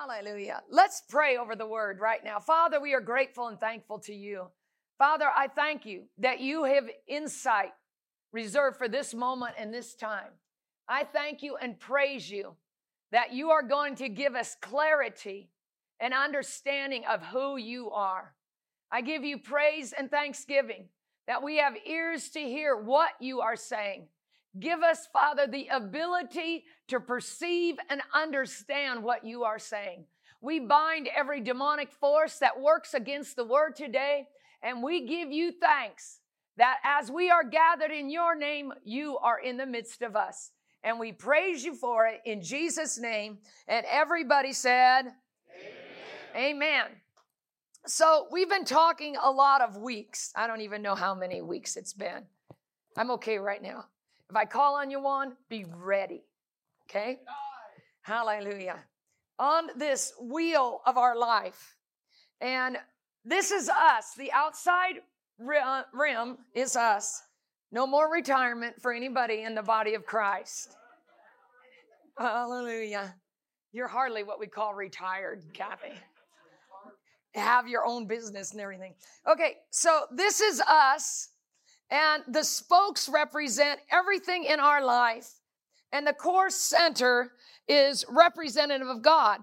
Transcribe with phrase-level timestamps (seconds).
[0.00, 0.62] Hallelujah.
[0.70, 2.40] Let's pray over the word right now.
[2.40, 4.46] Father, we are grateful and thankful to you.
[4.96, 7.72] Father, I thank you that you have insight
[8.32, 10.30] reserved for this moment and this time.
[10.88, 12.54] I thank you and praise you
[13.12, 15.50] that you are going to give us clarity
[16.00, 18.34] and understanding of who you are.
[18.90, 20.86] I give you praise and thanksgiving
[21.26, 24.06] that we have ears to hear what you are saying.
[24.58, 30.04] Give us, Father, the ability to perceive and understand what you are saying.
[30.40, 34.26] We bind every demonic force that works against the word today,
[34.62, 36.20] and we give you thanks
[36.56, 40.50] that as we are gathered in your name, you are in the midst of us.
[40.82, 43.38] And we praise you for it in Jesus' name.
[43.68, 45.02] And everybody said,
[46.34, 46.56] Amen.
[46.56, 46.86] Amen.
[47.86, 50.32] So we've been talking a lot of weeks.
[50.34, 52.24] I don't even know how many weeks it's been.
[52.96, 53.86] I'm okay right now.
[54.30, 56.22] If I call on you one, be ready.
[56.88, 57.18] Okay?
[58.02, 58.78] Hallelujah.
[59.40, 61.76] On this wheel of our life.
[62.40, 62.78] And
[63.24, 64.14] this is us.
[64.16, 65.00] The outside
[65.40, 67.22] uh, rim is us.
[67.72, 70.76] No more retirement for anybody in the body of Christ.
[72.16, 73.14] Hallelujah.
[73.72, 75.92] You're hardly what we call retired, Kathy.
[77.34, 78.94] Have your own business and everything.
[79.28, 81.30] Okay, so this is us
[81.90, 85.28] and the spokes represent everything in our life.
[85.92, 87.32] And the core center
[87.66, 89.40] is representative of God.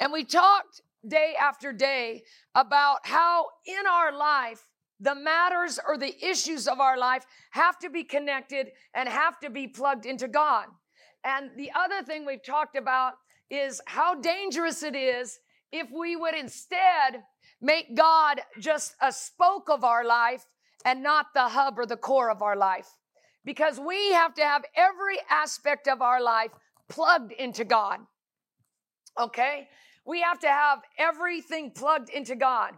[0.00, 4.64] And we talked day after day about how in our life,
[5.00, 9.50] the matters or the issues of our life have to be connected and have to
[9.50, 10.66] be plugged into God.
[11.24, 13.14] And the other thing we've talked about
[13.50, 15.38] is how dangerous it is
[15.70, 17.22] if we would instead
[17.60, 20.44] make God just a spoke of our life
[20.88, 22.88] and not the hub or the core of our life.
[23.44, 26.50] Because we have to have every aspect of our life
[26.88, 28.00] plugged into God.
[29.20, 29.68] Okay?
[30.06, 32.72] We have to have everything plugged into God.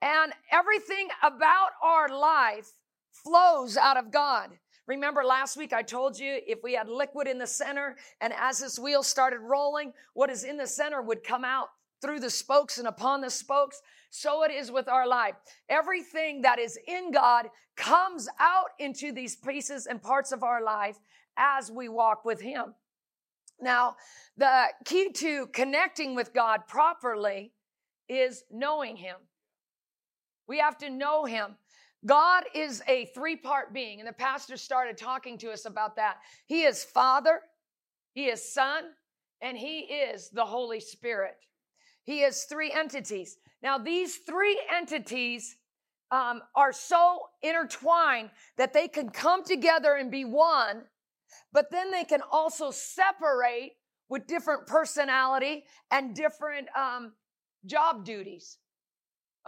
[0.00, 2.68] And everything about our life
[3.12, 4.50] flows out of God.
[4.88, 8.58] Remember last week I told you if we had liquid in the center and as
[8.58, 11.68] this wheel started rolling, what is in the center would come out
[12.02, 13.80] through the spokes and upon the spokes.
[14.10, 15.36] So it is with our life.
[15.68, 17.46] Everything that is in God
[17.76, 20.98] comes out into these pieces and parts of our life
[21.38, 22.74] as we walk with Him.
[23.60, 23.96] Now,
[24.36, 27.52] the key to connecting with God properly
[28.08, 29.16] is knowing Him.
[30.46, 31.56] We have to know Him.
[32.04, 36.16] God is a three part being, and the pastor started talking to us about that.
[36.46, 37.40] He is Father,
[38.12, 38.84] He is Son,
[39.40, 41.36] and He is the Holy Spirit.
[42.04, 43.36] He has three entities.
[43.62, 45.56] Now, these three entities
[46.10, 50.82] um, are so intertwined that they can come together and be one,
[51.52, 53.72] but then they can also separate
[54.08, 57.12] with different personality and different um,
[57.64, 58.58] job duties.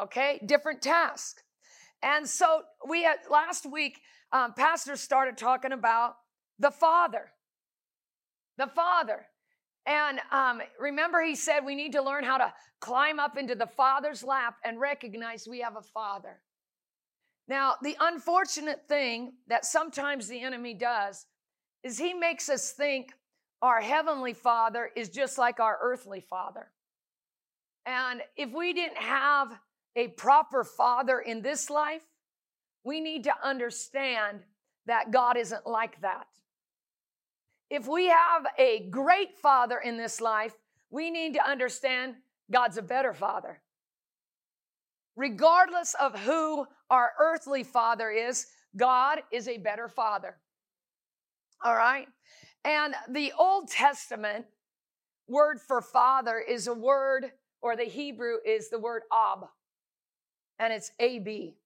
[0.01, 1.43] Okay, different tasks.
[2.03, 4.01] And so we had last week,
[4.33, 6.15] um, Pastor started talking about
[6.59, 7.31] the Father.
[8.59, 9.27] The Father.
[9.87, 13.67] And um, remember, he said we need to learn how to climb up into the
[13.67, 16.41] Father's lap and recognize we have a Father.
[17.47, 21.27] Now, the unfortunate thing that sometimes the enemy does
[21.83, 23.13] is he makes us think
[23.61, 26.71] our heavenly Father is just like our earthly Father.
[27.87, 29.59] And if we didn't have
[29.97, 32.03] a proper Father in this life,
[32.85, 34.41] we need to understand
[34.87, 36.27] that God isn't like that.
[37.75, 40.55] If we have a great father in this life,
[40.91, 42.15] we need to understand
[42.49, 43.63] God's a better father.
[45.17, 48.47] Regardless of who our earthly father is,
[48.77, 50.37] God is a better father.
[51.65, 52.07] All right?
[52.65, 54.47] And the Old Testament
[55.27, 59.49] word for father is a word, or the Hebrew is the word ab,
[60.61, 61.57] and it's AB,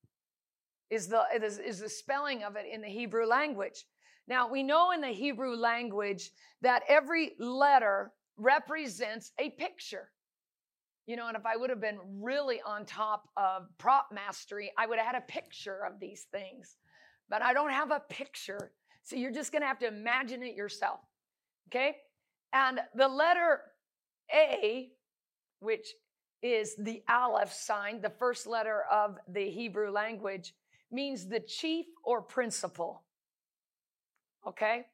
[0.88, 3.84] is the, is the spelling of it in the Hebrew language.
[4.28, 6.30] Now, we know in the Hebrew language
[6.60, 10.10] that every letter represents a picture.
[11.06, 14.86] You know, and if I would have been really on top of prop mastery, I
[14.86, 16.76] would have had a picture of these things.
[17.30, 18.72] But I don't have a picture.
[19.02, 21.00] So you're just going to have to imagine it yourself.
[21.68, 21.96] Okay?
[22.52, 23.62] And the letter
[24.34, 24.90] A,
[25.60, 25.88] which
[26.42, 30.52] is the Aleph sign, the first letter of the Hebrew language,
[30.92, 33.04] means the chief or principal
[34.48, 34.86] okay?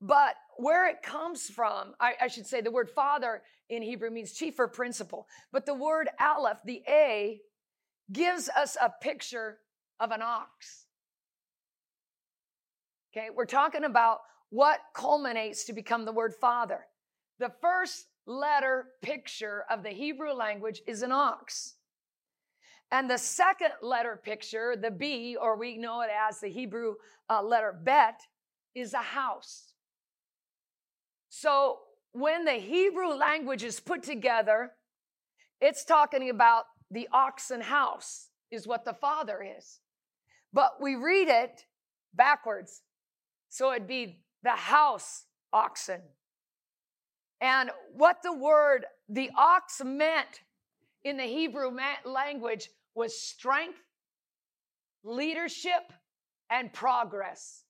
[0.00, 4.32] But where it comes from, I, I, should say the word father in Hebrew means
[4.32, 5.26] chief or principal.
[5.52, 7.40] But the word aleph, the A,
[8.12, 9.58] gives us a picture
[10.00, 10.86] of an ox.
[13.16, 16.86] Okay, we're talking about what culminates to become the word father.
[17.38, 21.74] The first letter picture of the Hebrew language is an ox.
[22.94, 26.94] And the second letter picture, the B, or we know it as the Hebrew
[27.28, 28.20] uh, letter bet,
[28.72, 29.72] is a house.
[31.28, 31.78] So
[32.12, 34.74] when the Hebrew language is put together,
[35.60, 39.80] it's talking about the oxen house, is what the Father is.
[40.52, 41.64] But we read it
[42.14, 42.82] backwards.
[43.48, 46.00] So it'd be the house oxen.
[47.40, 50.42] And what the word, the ox meant
[51.02, 53.78] in the Hebrew language was strength,
[55.02, 55.92] leadership,
[56.50, 57.64] and progress.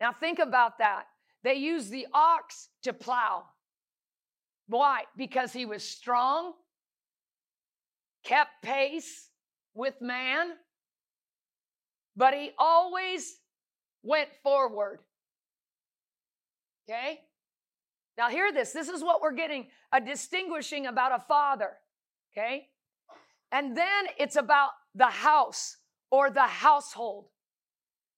[0.00, 1.04] Now think about that.
[1.42, 3.44] They used the ox to plow.
[4.68, 5.02] Why?
[5.16, 6.52] Because he was strong,
[8.24, 9.30] kept pace
[9.74, 10.48] with man,
[12.16, 13.36] but he always
[14.02, 15.00] went forward.
[16.88, 17.20] Okay?
[18.16, 18.72] Now, hear this.
[18.72, 21.72] This is what we're getting a distinguishing about a father.
[22.32, 22.68] Okay?
[23.52, 25.76] And then it's about the house
[26.10, 27.26] or the household.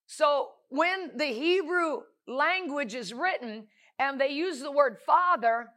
[0.07, 3.67] So when the Hebrew language is written
[3.99, 5.69] and they use the word father,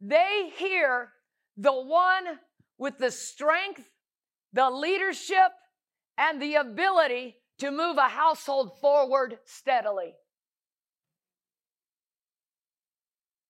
[0.00, 1.10] they hear
[1.56, 2.38] the one
[2.78, 3.88] with the strength,
[4.52, 5.52] the leadership,
[6.18, 10.14] and the ability to move a household forward steadily.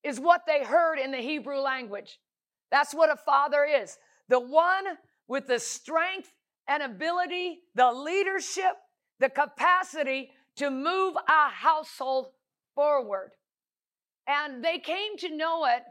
[0.05, 2.19] Is what they heard in the Hebrew language.
[2.71, 3.97] That's what a father is.
[4.29, 4.85] The one
[5.29, 6.33] with the strength
[6.69, 8.75] and ability, the leadership,
[9.19, 12.29] the capacity to move a household
[12.75, 13.33] forward.
[14.27, 15.83] And they came to know it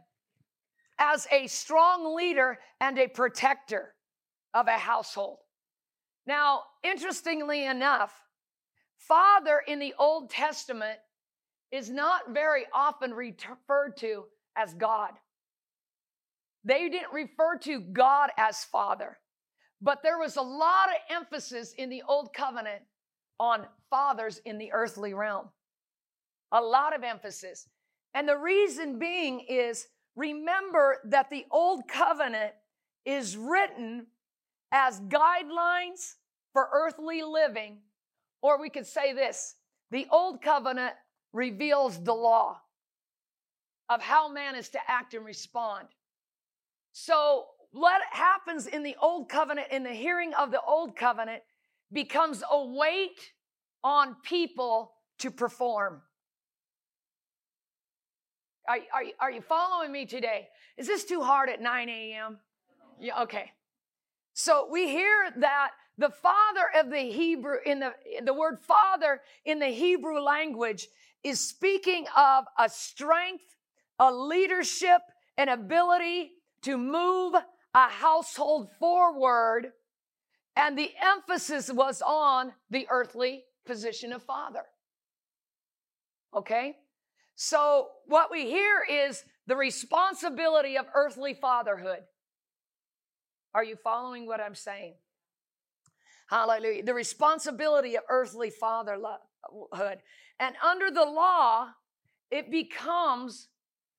[0.99, 3.95] as a strong leader and a protector
[4.53, 5.39] of a household.
[6.27, 8.13] Now, interestingly enough,
[8.97, 10.99] Father in the Old Testament
[11.71, 14.25] is not very often referred to
[14.55, 15.11] as God.
[16.63, 19.17] They didn't refer to God as Father,
[19.81, 22.83] but there was a lot of emphasis in the Old Covenant
[23.39, 25.47] on fathers in the earthly realm.
[26.51, 27.67] A lot of emphasis.
[28.13, 32.53] And the reason being is remember that the Old Covenant
[33.05, 34.05] is written
[34.71, 36.15] as guidelines
[36.53, 37.77] for earthly living,
[38.41, 39.55] or we could say this
[39.89, 40.93] the Old Covenant
[41.33, 42.59] reveals the law
[43.89, 45.87] of how man is to act and respond.
[46.93, 51.41] So, what happens in the Old Covenant, in the hearing of the Old Covenant,
[51.91, 53.31] becomes a weight
[53.83, 56.01] on people to perform.
[58.67, 60.47] Are, are, are you following me today?
[60.77, 62.37] Is this too hard at 9 a.m.?
[62.99, 63.51] Yeah, okay.
[64.33, 67.93] So we hear that the father of the Hebrew, in the,
[68.23, 70.87] the word father in the Hebrew language
[71.23, 73.43] is speaking of a strength,
[73.99, 75.01] a leadership,
[75.37, 76.31] an ability
[76.63, 77.35] to move
[77.73, 79.71] a household forward.
[80.55, 84.63] And the emphasis was on the earthly position of father.
[86.35, 86.75] Okay?
[87.35, 91.99] So, what we hear is the responsibility of earthly fatherhood.
[93.53, 94.93] Are you following what I'm saying?
[96.29, 96.83] Hallelujah.
[96.83, 99.97] The responsibility of earthly fatherhood.
[100.39, 101.69] And under the law,
[102.29, 103.49] it becomes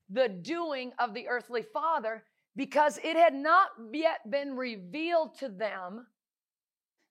[0.09, 2.25] the doing of the earthly father
[2.57, 6.07] because it had not yet been revealed to them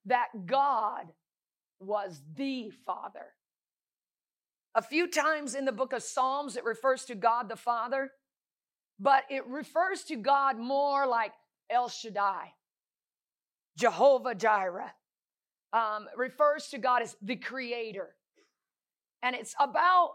[0.05, 1.05] that God
[1.79, 3.33] was the Father.
[4.75, 8.11] A few times in the book of Psalms, it refers to God the Father,
[8.99, 11.33] but it refers to God more like
[11.69, 12.53] El Shaddai,
[13.77, 14.93] Jehovah Jireh,
[15.73, 18.15] um, refers to God as the Creator.
[19.23, 20.11] And it's about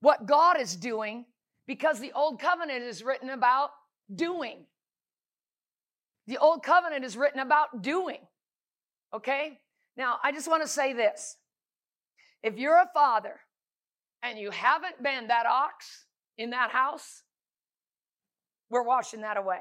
[0.00, 1.24] what God is doing
[1.66, 3.70] because the Old Covenant is written about
[4.12, 4.66] doing.
[6.26, 8.18] The Old Covenant is written about doing.
[9.14, 9.58] Okay?
[9.96, 11.36] Now, I just want to say this.
[12.42, 13.40] If you're a father
[14.22, 16.06] and you haven't been that ox
[16.36, 17.22] in that house,
[18.70, 19.60] we're washing that away.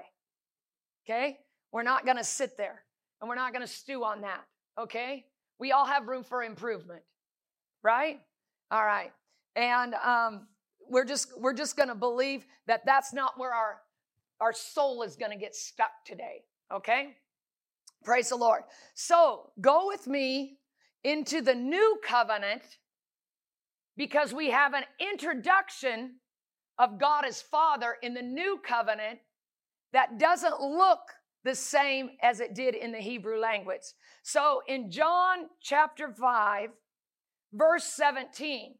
[1.06, 1.38] Okay?
[1.72, 2.84] We're not going to sit there
[3.22, 4.42] and we're not going to stew on that.
[4.80, 5.26] Okay?
[5.60, 7.02] We all have room for improvement.
[7.84, 8.22] Right?
[8.72, 9.12] All right.
[9.56, 10.48] And um,
[10.90, 13.78] we're just we're just going to believe that that's not where our
[14.44, 16.44] our soul is going to get stuck today.
[16.72, 17.16] Okay?
[18.04, 18.64] Praise the Lord.
[18.94, 20.58] So go with me
[21.06, 22.64] into the new covenant
[23.96, 26.16] because we have an introduction
[26.78, 29.20] of God as Father in the new covenant
[29.94, 31.00] that doesn't look
[31.46, 33.84] the same as it did in the Hebrew language.
[34.24, 36.70] So in John chapter 5,
[37.54, 38.76] verse 17,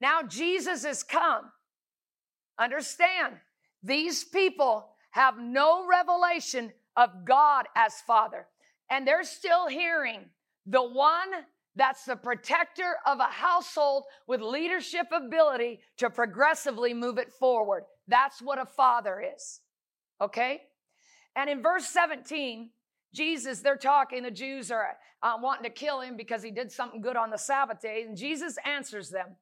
[0.00, 1.52] now Jesus has come.
[2.58, 3.36] Understand,
[3.82, 8.46] these people have no revelation of God as Father.
[8.90, 10.26] And they're still hearing
[10.66, 11.30] the one
[11.76, 17.84] that's the protector of a household with leadership ability to progressively move it forward.
[18.08, 19.60] That's what a father is.
[20.20, 20.62] Okay?
[21.36, 22.70] And in verse 17,
[23.14, 27.00] Jesus, they're talking, the Jews are uh, wanting to kill him because he did something
[27.00, 28.04] good on the Sabbath day.
[28.06, 29.36] And Jesus answers them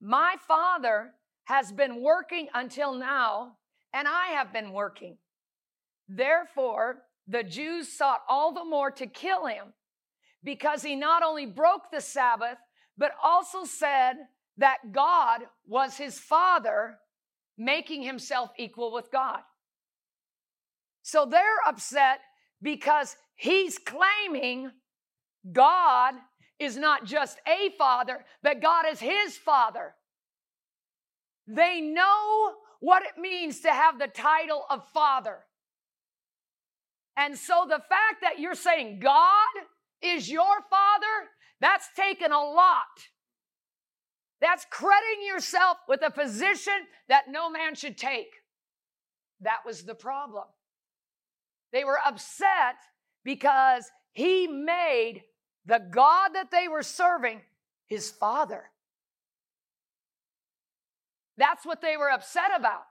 [0.00, 1.12] My Father
[1.44, 3.56] has been working until now,
[3.92, 5.16] and I have been working.
[6.08, 9.72] Therefore, the Jews sought all the more to kill him
[10.42, 12.58] because he not only broke the Sabbath,
[12.98, 14.14] but also said
[14.58, 16.98] that God was his father,
[17.56, 19.40] making himself equal with God.
[21.02, 22.20] So they're upset
[22.60, 24.70] because he's claiming
[25.50, 26.14] God
[26.58, 29.94] is not just a father, but God is his father.
[31.46, 35.38] They know what it means to have the title of father.
[37.16, 39.54] And so the fact that you're saying God
[40.02, 41.28] is your father,
[41.60, 42.82] that's taken a lot.
[44.40, 46.72] That's crediting yourself with a position
[47.08, 48.32] that no man should take.
[49.42, 50.46] That was the problem.
[51.72, 52.78] They were upset
[53.22, 55.22] because he made
[55.66, 57.42] the God that they were serving
[57.86, 58.71] his father.
[61.36, 62.82] That's what they were upset about.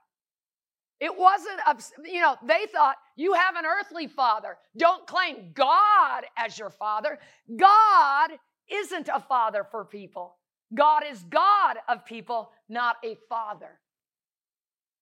[1.00, 1.60] It wasn't,
[2.06, 4.58] you know, they thought you have an earthly father.
[4.78, 7.18] Don't claim God as your father.
[7.56, 8.32] God
[8.72, 10.38] isn't a father for people.
[10.76, 13.80] God is God of people, not a father.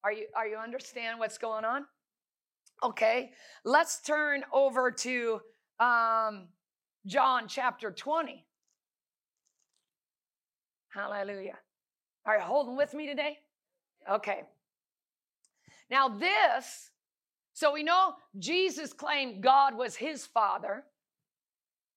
[0.03, 1.85] Are you, are you understand what's going on?
[2.81, 3.31] Okay,
[3.65, 5.41] let's turn over to
[5.81, 6.47] um,
[7.05, 8.45] John chapter 20.
[10.93, 11.57] Hallelujah.
[12.25, 13.37] Are you holding with me today?
[14.09, 14.43] Okay.
[15.89, 16.91] Now, this,
[17.53, 20.83] so we know Jesus claimed God was his father.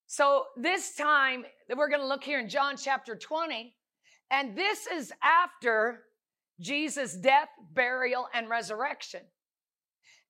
[0.07, 3.75] So this time, that we're going to look here in John chapter 20,
[4.31, 6.05] and this is after
[6.61, 9.21] Jesus' death, burial, and resurrection.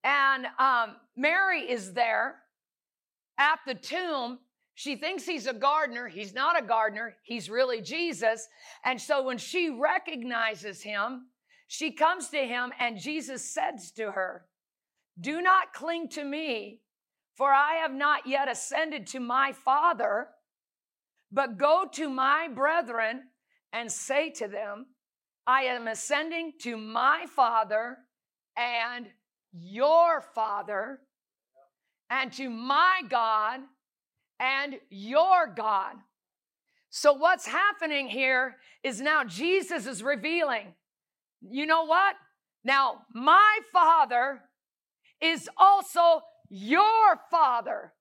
[0.04, 2.37] And um, Mary is there
[3.38, 4.38] at the tomb.
[4.75, 6.09] She thinks he's a gardener.
[6.09, 8.49] He's not a gardener, he's really Jesus.
[8.85, 11.26] And so when she recognizes him,
[11.69, 14.45] she comes to him, and Jesus says to her,
[15.19, 16.81] Do not cling to me,
[17.35, 20.29] for I have not yet ascended to my Father,
[21.31, 23.23] but go to my brethren
[23.73, 24.87] and say to them,
[25.47, 27.97] I am ascending to my Father
[28.57, 29.07] and
[29.52, 31.00] your Father,
[32.11, 33.61] and to my God
[34.42, 35.94] and your God.
[36.90, 40.75] So, what's happening here is now Jesus is revealing
[41.50, 42.14] you know what?
[42.64, 44.40] Now, my father
[45.20, 47.92] is also your father.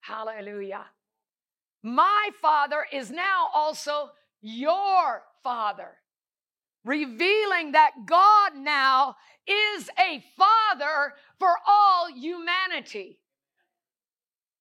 [0.00, 0.86] Hallelujah.
[1.82, 4.10] My father is now also
[4.40, 5.98] your father,
[6.84, 13.18] revealing that God now is a father for all humanity.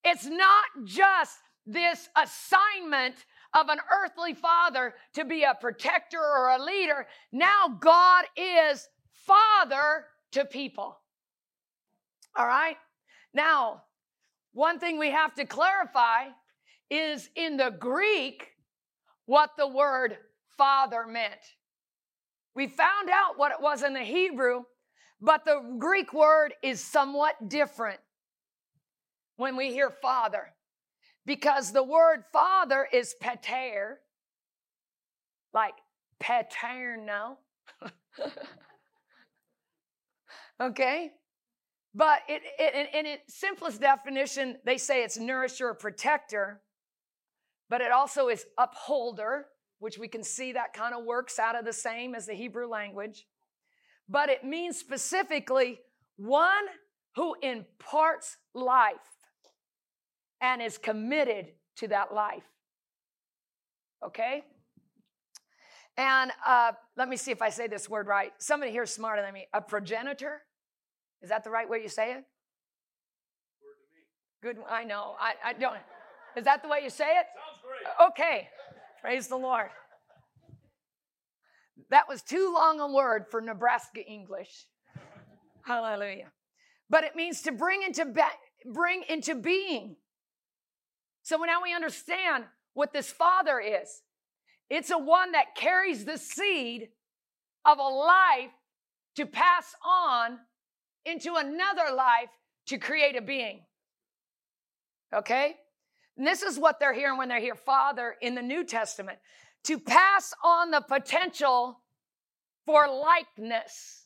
[0.04, 3.16] It's not just this assignment
[3.54, 7.08] of an earthly father to be a protector or a leader.
[7.32, 10.98] Now God is father to people.
[12.36, 12.78] All right?
[13.34, 13.84] Now,
[14.54, 16.28] one thing we have to clarify
[16.90, 18.50] is in the Greek
[19.26, 20.18] what the word
[20.58, 21.40] father meant.
[22.56, 24.64] We found out what it was in the Hebrew,
[25.22, 28.00] but the Greek word is somewhat different
[29.38, 30.54] when we hear father
[31.26, 34.00] because the word father is pater,
[35.54, 35.76] like
[36.20, 37.38] paterno.
[40.62, 41.12] okay?
[41.96, 46.62] But it, it, in its simplest definition, they say it's nourisher or protector,
[47.70, 49.46] but it also is upholder,
[49.80, 52.68] which we can see that kind of works out of the same as the Hebrew
[52.68, 53.28] language.
[54.10, 55.80] But it means specifically
[56.18, 56.66] one
[57.16, 58.96] who imparts life
[60.44, 61.48] and is committed
[61.78, 62.44] to that life.
[64.06, 64.44] Okay?
[65.96, 68.34] And uh, let me see if I say this word right.
[68.40, 69.48] Somebody here smarter than me.
[69.54, 70.42] A progenitor?
[71.22, 72.26] Is that the right way you say it?
[74.42, 74.58] Good.
[74.70, 75.16] I know.
[75.18, 75.78] I, I don't.
[76.36, 77.26] Is that the way you say it?
[77.34, 78.10] Sounds great.
[78.10, 78.50] Okay.
[79.02, 79.70] Praise the Lord.
[81.90, 84.66] That was too long a word for Nebraska English.
[85.66, 86.32] Hallelujah.
[86.90, 89.96] But it means to bring into be- bring into being.
[91.24, 94.02] So now we understand what this father is.
[94.70, 96.90] It's a one that carries the seed
[97.66, 98.52] of a life
[99.16, 100.40] to pass on
[101.06, 102.30] into another life
[102.68, 103.62] to create a being.
[105.14, 105.56] Okay?
[106.18, 109.20] And this is what they're hearing when they hear Father in the New Testament
[109.66, 111.80] to pass on the potential
[112.66, 114.06] for likeness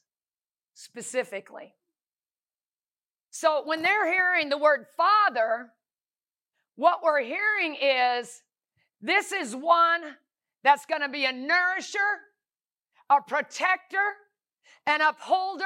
[0.74, 1.74] specifically.
[3.32, 5.72] So when they're hearing the word Father,
[6.78, 8.42] what we're hearing is
[9.02, 10.02] this is one
[10.64, 11.98] that's going to be a nourisher,
[13.10, 13.98] a protector,
[14.86, 15.66] an upholder.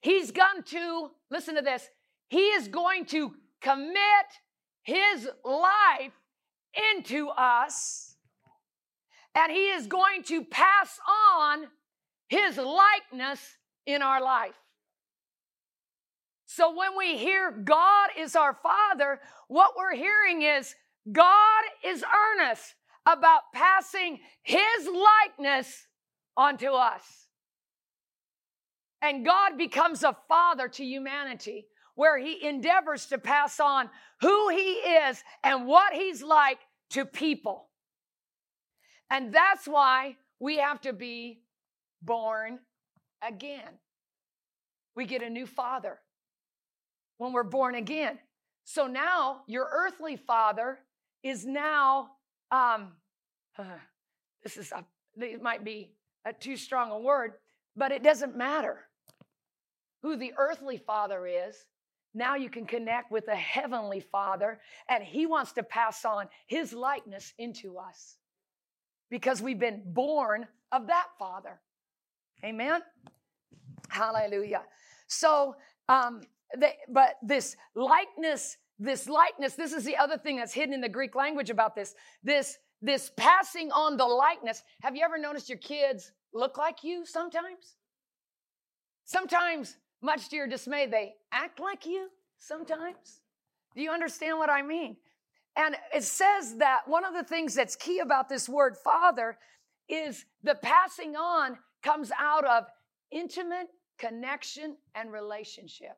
[0.00, 1.88] He's going to, listen to this,
[2.28, 3.96] he is going to commit
[4.82, 6.12] his life
[6.92, 8.16] into us,
[9.34, 11.64] and he is going to pass on
[12.28, 13.40] his likeness
[13.86, 14.54] in our life.
[16.50, 20.74] So when we hear God is our Father, what we're hearing is
[21.12, 22.74] God is earnest
[23.04, 24.88] about passing his
[25.36, 25.86] likeness
[26.38, 27.02] onto us.
[29.02, 33.90] And God becomes a father to humanity where he endeavors to pass on
[34.22, 37.68] who he is and what he's like to people.
[39.10, 41.42] And that's why we have to be
[42.00, 42.60] born
[43.22, 43.68] again.
[44.96, 45.98] We get a new father
[47.18, 48.18] when we're born again.
[48.64, 50.78] So now your earthly father
[51.22, 52.10] is now,
[52.50, 52.92] um,
[53.58, 53.64] uh,
[54.42, 54.84] this is, a,
[55.22, 55.92] it might be
[56.24, 57.34] a too strong a word,
[57.76, 58.80] but it doesn't matter
[60.02, 61.56] who the earthly father is.
[62.14, 66.72] Now you can connect with the heavenly father, and he wants to pass on his
[66.72, 68.16] likeness into us
[69.10, 71.60] because we've been born of that father.
[72.44, 72.80] Amen.
[73.88, 74.62] Hallelujah.
[75.06, 75.56] So,
[75.88, 76.22] um,
[76.56, 80.88] they, but this likeness, this likeness, this is the other thing that's hidden in the
[80.88, 81.94] Greek language about this.
[82.22, 84.62] This, this passing on the likeness.
[84.82, 87.76] Have you ever noticed your kids look like you sometimes?
[89.04, 93.20] Sometimes, much to your dismay, they act like you sometimes.
[93.74, 94.96] Do you understand what I mean?
[95.56, 99.38] And it says that one of the things that's key about this word father
[99.88, 102.66] is the passing on comes out of
[103.10, 103.68] intimate
[103.98, 105.96] connection and relationship.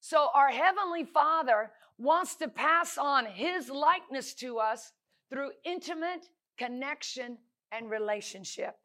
[0.00, 4.92] So, our Heavenly Father wants to pass on His likeness to us
[5.30, 6.26] through intimate
[6.58, 7.38] connection
[7.70, 8.76] and relationship.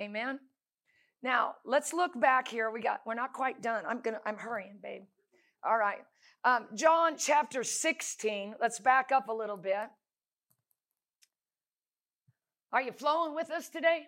[0.00, 0.38] Amen.
[1.22, 2.70] Now, let's look back here.
[2.70, 3.84] We got, we're not quite done.
[3.86, 5.02] I'm gonna, I'm hurrying, babe.
[5.64, 5.98] All right.
[6.44, 8.54] Um, John chapter 16.
[8.60, 9.88] Let's back up a little bit.
[12.72, 14.06] Are you flowing with us today?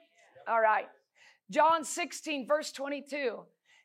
[0.48, 0.88] All right.
[1.50, 3.40] John 16, verse 22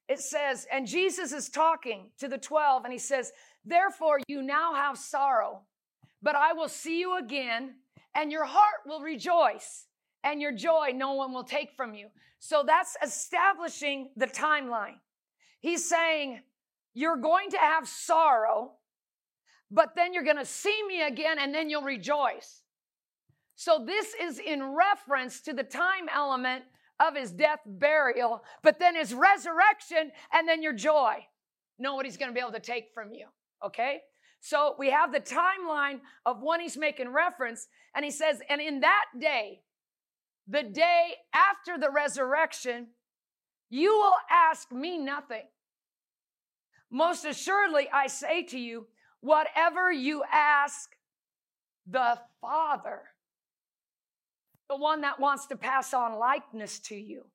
[0.09, 3.31] it says, and Jesus is talking to the 12, and he says,
[3.65, 5.61] Therefore, you now have sorrow,
[6.21, 7.75] but I will see you again,
[8.15, 9.85] and your heart will rejoice,
[10.23, 12.07] and your joy no one will take from you.
[12.39, 14.95] So that's establishing the timeline.
[15.59, 16.39] He's saying,
[16.93, 18.73] You're going to have sorrow,
[19.69, 22.61] but then you're going to see me again, and then you'll rejoice.
[23.55, 26.63] So this is in reference to the time element
[26.99, 31.15] of his death, burial, but then his resurrection, and then your joy.
[31.79, 33.27] Nobody's going to be able to take from you.
[33.63, 34.01] Okay?
[34.39, 38.81] So we have the timeline of when he's making reference, and he says, and in
[38.81, 39.61] that day,
[40.47, 42.87] the day after the resurrection,
[43.69, 45.43] you will ask me nothing.
[46.89, 48.87] Most assuredly, I say to you,
[49.19, 50.89] whatever you ask
[51.85, 53.01] the Father
[54.69, 57.25] the one that wants to pass on likeness to you,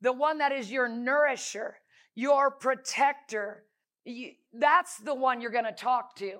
[0.00, 1.76] the one that is your nourisher,
[2.14, 3.64] your protector.
[4.04, 6.38] You, that's the one you're going to talk to.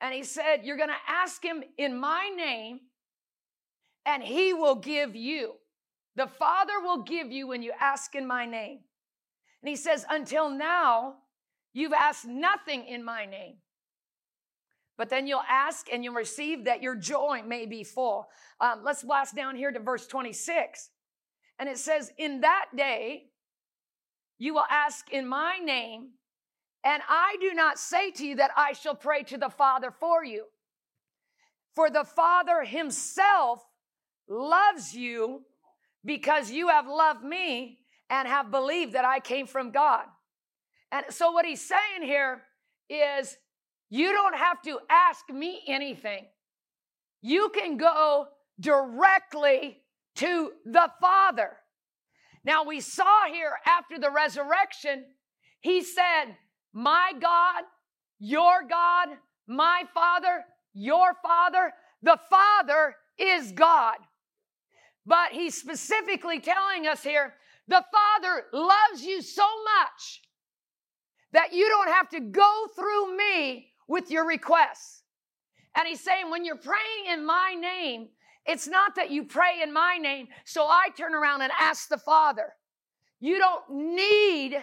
[0.00, 2.80] And he said, You're going to ask him in my name,
[4.06, 5.54] and he will give you.
[6.16, 8.80] The Father will give you when you ask in my name.
[9.62, 11.14] And he says, Until now,
[11.72, 13.56] you've asked nothing in my name.
[14.96, 18.28] But then you'll ask and you'll receive that your joy may be full.
[18.60, 20.90] Um, let's blast down here to verse 26.
[21.58, 23.24] And it says, In that day,
[24.38, 26.10] you will ask in my name,
[26.84, 30.24] and I do not say to you that I shall pray to the Father for
[30.24, 30.44] you.
[31.74, 33.64] For the Father himself
[34.28, 35.42] loves you
[36.04, 37.78] because you have loved me
[38.10, 40.04] and have believed that I came from God.
[40.92, 42.42] And so, what he's saying here
[42.88, 43.36] is
[43.90, 46.26] you don't have to ask me anything.
[47.22, 48.26] You can go
[48.60, 49.78] directly
[50.16, 51.56] to the Father.
[52.44, 55.04] Now, we saw here after the resurrection,
[55.60, 56.36] he said,
[56.72, 57.64] My God,
[58.18, 59.08] your God,
[59.46, 60.44] my Father,
[60.74, 61.72] your Father.
[62.02, 63.96] The Father is God.
[65.06, 67.34] But he's specifically telling us here
[67.68, 70.20] The Father loves you so much
[71.32, 75.02] that you don't have to go through me with your requests.
[75.76, 78.08] And he's saying, when you're praying in my name,
[78.46, 81.98] it's not that you pray in my name, so I turn around and ask the
[81.98, 82.52] Father.
[83.20, 84.58] You don't need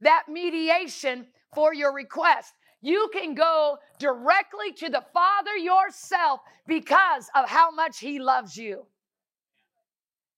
[0.00, 2.52] that mediation for your request.
[2.82, 8.86] You can go directly to the Father yourself because of how much He loves you.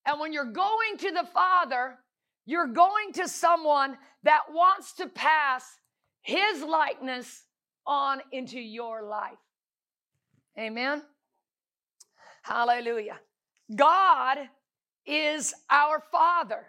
[0.05, 1.99] And when you're going to the Father,
[2.45, 5.65] you're going to someone that wants to pass
[6.21, 7.45] His likeness
[7.87, 9.39] on into your life.
[10.59, 11.03] Amen.
[12.43, 13.19] Hallelujah.
[13.75, 14.39] God
[15.07, 16.67] is our Father.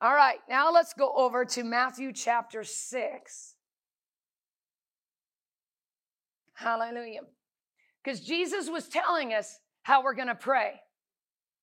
[0.00, 3.54] All right, now let's go over to Matthew chapter 6.
[6.54, 7.20] Hallelujah.
[8.02, 10.80] Because Jesus was telling us how we're going to pray.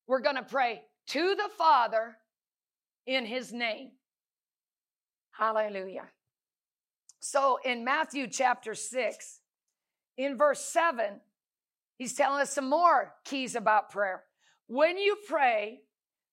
[0.07, 2.17] We're going to pray to the Father
[3.05, 3.91] in His name.
[5.31, 6.05] Hallelujah.
[7.27, 9.39] So in Matthew chapter 6,
[10.15, 11.19] in verse 7,
[11.97, 14.21] he's telling us some more keys about prayer.
[14.67, 15.79] When you pray,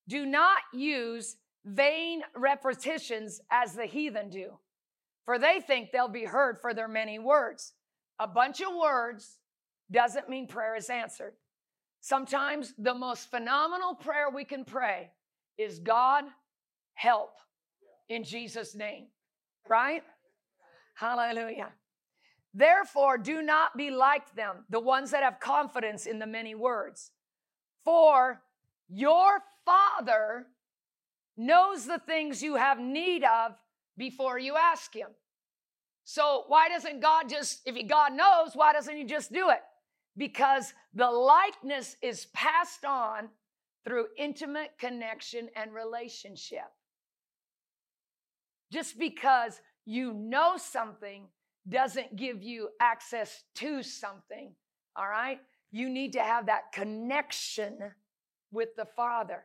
[0.06, 4.58] do not use vain repetitions as the heathen do,
[5.24, 7.72] for they think they'll be heard for their many words.
[8.18, 9.38] A bunch of words
[9.90, 11.32] doesn't mean prayer is answered.
[12.02, 15.10] Sometimes the most phenomenal prayer we can pray
[15.56, 16.24] is God,
[16.92, 17.32] help
[18.10, 19.06] in Jesus' name,
[19.66, 20.02] right?
[21.02, 21.70] Hallelujah.
[22.54, 27.10] Therefore, do not be like them, the ones that have confidence in the many words.
[27.84, 28.42] For
[28.88, 30.46] your Father
[31.36, 33.56] knows the things you have need of
[33.96, 35.08] before you ask Him.
[36.04, 39.60] So, why doesn't God just, if God knows, why doesn't He just do it?
[40.16, 43.28] because the likeness is passed on
[43.84, 46.70] through intimate connection and relationship.
[48.70, 51.28] Just because you know something
[51.68, 54.54] doesn't give you access to something,
[54.96, 55.38] all right?
[55.70, 57.78] You need to have that connection
[58.50, 59.44] with the Father.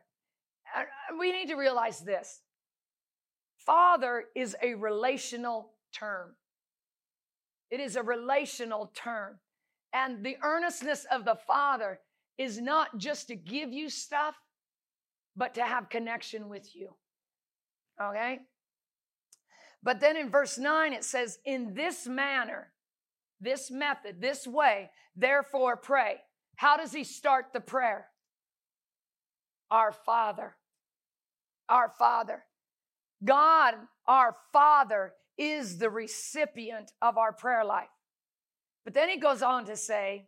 [1.18, 2.42] We need to realize this
[3.56, 6.34] Father is a relational term.
[7.70, 9.38] It is a relational term.
[9.92, 12.00] And the earnestness of the Father
[12.36, 14.34] is not just to give you stuff,
[15.36, 16.94] but to have connection with you.
[18.02, 18.40] Okay?
[19.82, 22.72] But then in verse 9, it says, In this manner,
[23.40, 26.16] this method, this way, therefore pray.
[26.56, 28.06] How does he start the prayer?
[29.70, 30.56] Our Father.
[31.68, 32.44] Our Father.
[33.24, 33.74] God,
[34.06, 37.88] our Father, is the recipient of our prayer life.
[38.84, 40.26] But then he goes on to say,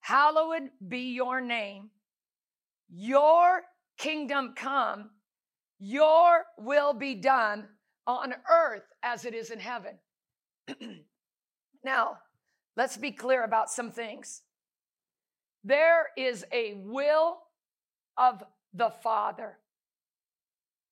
[0.00, 1.90] Hallowed be your name,
[2.88, 3.62] your
[3.96, 5.10] kingdom come,
[5.78, 7.68] your will be done
[8.06, 9.94] on earth as it is in heaven.
[11.84, 12.18] now,
[12.76, 14.42] let's be clear about some things.
[15.62, 17.38] There is a will
[18.16, 18.42] of
[18.74, 19.58] the Father.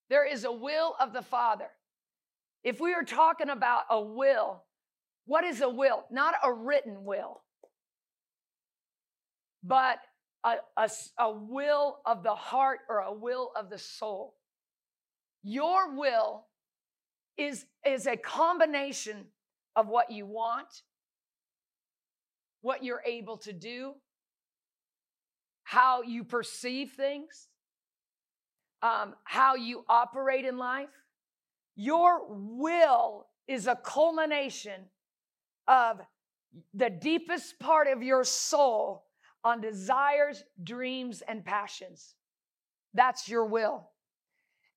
[0.08, 1.68] There is a will of the Father.
[2.64, 4.62] If we are talking about a will,
[5.26, 6.04] what is a will?
[6.10, 7.42] Not a written will,
[9.62, 9.98] but
[10.44, 14.34] a, a, a, will of the heart or a will of the soul.
[15.42, 16.44] Your will
[17.36, 19.26] is, is a combination
[19.74, 20.82] of what you want,
[22.60, 23.94] what you're able to do,
[25.64, 27.48] how you perceive things,
[28.82, 30.88] um, how you operate in life.
[31.76, 34.82] Your will is a culmination
[35.66, 36.00] of
[36.74, 39.04] the deepest part of your soul
[39.44, 42.14] on desires, dreams, and passions.
[42.94, 43.88] That's your will.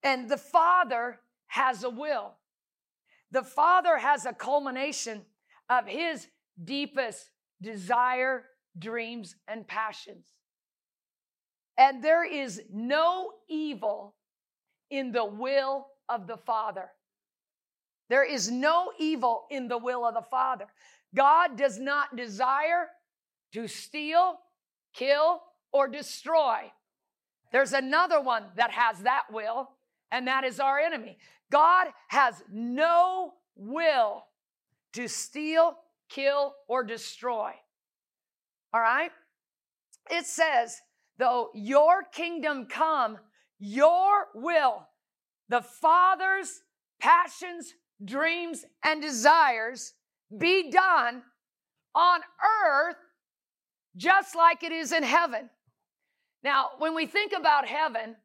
[0.04, 2.34] And the Father has a will.
[3.32, 5.24] The Father has a culmination
[5.70, 6.28] of his
[6.64, 7.30] deepest
[7.62, 8.46] desire,
[8.78, 10.26] dreams, and passions.
[11.78, 14.16] And there is no evil
[14.90, 16.90] in the will of the Father.
[18.10, 20.68] There is no evil in the will of the Father.
[21.14, 22.88] God does not desire
[23.54, 24.36] to steal,
[24.94, 26.72] kill, or destroy.
[27.52, 29.70] There's another one that has that will,
[30.12, 31.18] and that is our enemy.
[31.52, 34.24] God has no will
[34.94, 35.76] to steal,
[36.10, 37.52] kill, or destroy.
[38.74, 39.12] All right?
[40.10, 40.80] It says,
[41.18, 43.18] though your kingdom come,
[43.60, 44.88] your will,
[45.50, 46.62] the Father's
[47.00, 49.94] passions, dreams, and desires
[50.38, 51.24] be done
[51.94, 52.20] on
[52.66, 52.98] earth
[53.96, 55.50] just like it is in heaven.
[56.44, 58.16] Now, when we think about heaven,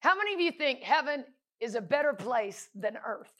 [0.00, 1.24] how many of you think heaven
[1.60, 3.32] is a better place than earth.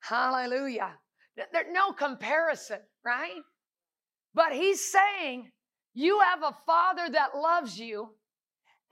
[0.00, 0.92] Hallelujah.
[1.36, 3.40] There's no comparison, right?
[4.34, 5.50] But he's saying,
[5.94, 8.10] you have a father that loves you,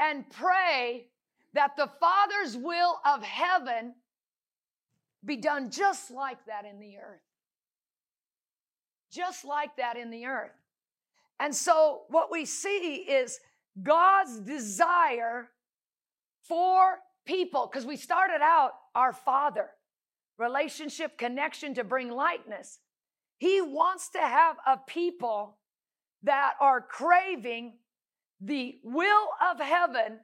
[0.01, 1.09] and pray
[1.53, 3.95] that the Father's will of heaven
[5.25, 7.21] be done just like that in the earth.
[9.13, 10.53] Just like that in the earth.
[11.39, 13.41] And so, what we see is
[13.83, 15.49] God's desire
[16.51, 19.71] for people, because we started out our Father,
[20.37, 22.81] relationship, connection to bring likeness.
[23.39, 25.59] He wants to have a people
[26.25, 27.75] that are craving
[28.41, 30.19] the will of heaven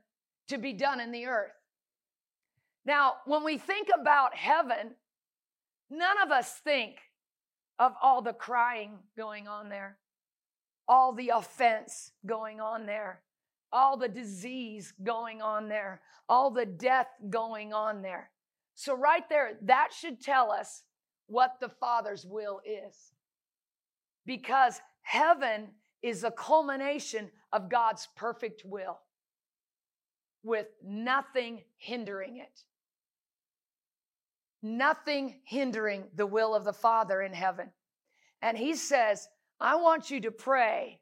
[0.49, 1.53] to be done in the earth.
[2.85, 4.97] Now, when we think about heaven,
[5.89, 6.97] none of us think
[7.79, 9.99] of all the crying going on there,
[10.89, 13.23] all the offense going on there,
[13.73, 18.31] all the disease going on there, all the death going on there.
[18.75, 20.83] So, right there, that should tell us
[21.27, 23.13] what the Father's will is.
[24.25, 25.69] Because heaven
[26.03, 28.99] is a culmination of God's perfect will
[30.43, 32.63] with nothing hindering it.
[34.63, 37.71] Nothing hindering the will of the Father in heaven.
[38.43, 41.01] And He says, I want you to pray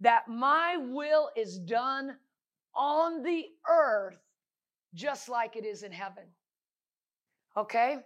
[0.00, 2.16] that my will is done
[2.74, 4.18] on the earth
[4.94, 6.24] just like it is in heaven.
[7.56, 7.96] Okay?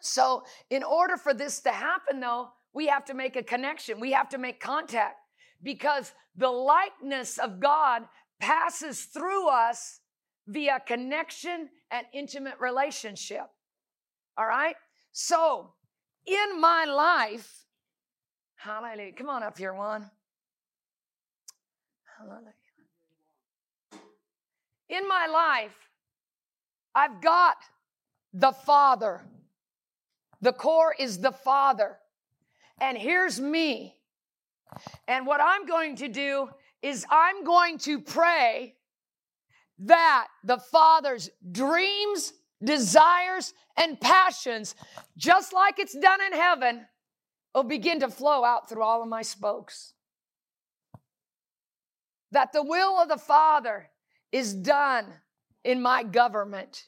[0.00, 4.00] So, in order for this to happen, though, we have to make a connection.
[4.00, 5.16] We have to make contact
[5.62, 8.02] because the likeness of God
[8.40, 10.00] passes through us
[10.46, 13.46] via connection and intimate relationship.
[14.38, 14.76] All right?
[15.12, 15.74] So,
[16.26, 17.66] in my life,
[18.56, 19.12] hallelujah.
[19.12, 20.10] Come on up here, one.
[22.20, 22.52] Hallelujah.
[24.88, 25.76] In my life,
[26.94, 27.56] I've got
[28.34, 29.22] the Father.
[30.40, 31.96] The core is the Father.
[32.80, 33.96] And here's me.
[35.08, 36.50] And what I'm going to do
[36.82, 38.74] is I'm going to pray
[39.80, 44.74] that the Father's dreams, desires, and passions,
[45.16, 46.86] just like it's done in heaven,
[47.54, 49.94] will begin to flow out through all of my spokes.
[52.32, 53.90] That the will of the Father
[54.32, 55.06] is done
[55.64, 56.86] in my government.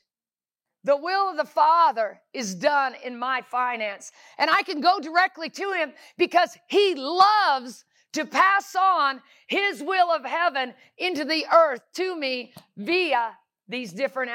[0.84, 4.12] The will of the Father is done in my finance.
[4.38, 10.10] And I can go directly to Him because He loves to pass on His will
[10.10, 13.36] of heaven into the earth to me via
[13.68, 14.30] these different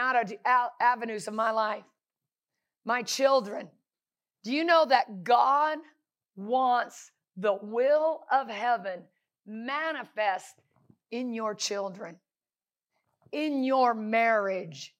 [0.79, 1.83] avenues of my life.
[2.85, 3.69] My children,
[4.43, 5.79] do you know that God
[6.35, 9.01] wants the will of heaven
[9.45, 10.55] manifest
[11.11, 12.17] in your children,
[13.31, 14.95] in your marriage,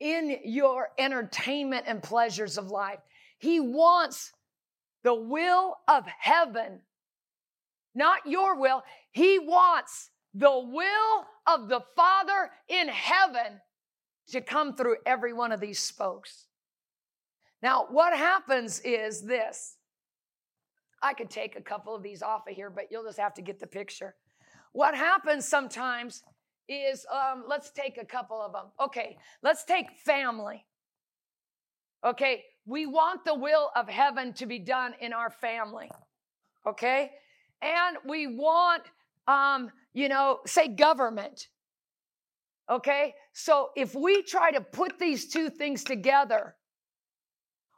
[0.00, 3.00] in your entertainment and pleasures of life?
[3.38, 4.32] He wants
[5.02, 6.80] the will of heaven
[7.94, 8.82] not your will.
[9.12, 13.60] He wants the will of the Father in heaven
[14.28, 16.46] to come through every one of these spokes.
[17.62, 19.76] Now, what happens is this.
[21.02, 23.42] I could take a couple of these off of here, but you'll just have to
[23.42, 24.14] get the picture.
[24.74, 26.24] What happens sometimes
[26.68, 28.66] is um, let's take a couple of them.
[28.80, 30.66] Okay, let's take family.
[32.04, 35.90] Okay, we want the will of heaven to be done in our family.
[36.66, 37.12] Okay,
[37.62, 38.82] and we want,
[39.28, 41.48] um, you know, say government.
[42.68, 43.14] Okay?
[43.32, 46.56] So if we try to put these two things together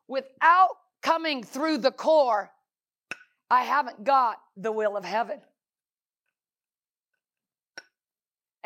[0.09, 0.71] without
[1.03, 2.51] coming through the core,
[3.51, 5.41] I haven't got the will of heaven.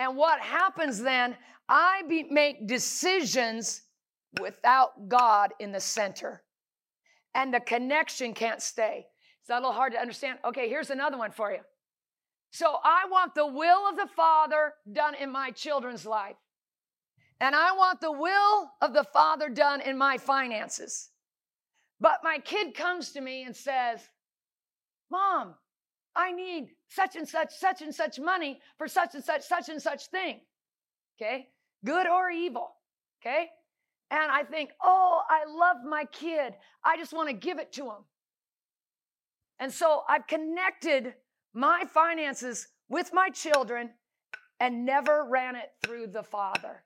[0.00, 1.36] And what happens then?
[1.68, 3.82] I be, make decisions
[4.40, 6.42] without God in the center.
[7.34, 9.06] And the connection can't stay.
[9.50, 10.38] That a little hard to understand?
[10.44, 11.58] Okay, here's another one for you.
[12.52, 16.36] So I want the will of the Father done in my children's life.
[17.40, 21.08] And I want the will of the Father done in my finances.
[22.00, 24.00] But my kid comes to me and says,
[25.10, 25.56] Mom,
[26.14, 29.80] I need such and such, such and such money for such and such, such and
[29.80, 30.40] such thing.
[31.16, 31.48] Okay?
[31.84, 32.68] Good or evil.
[33.22, 33.48] Okay?
[34.10, 36.54] And I think, oh, I love my kid.
[36.84, 38.04] I just want to give it to him.
[39.60, 41.14] And so I've connected
[41.54, 43.90] my finances with my children
[44.58, 46.82] and never ran it through the Father.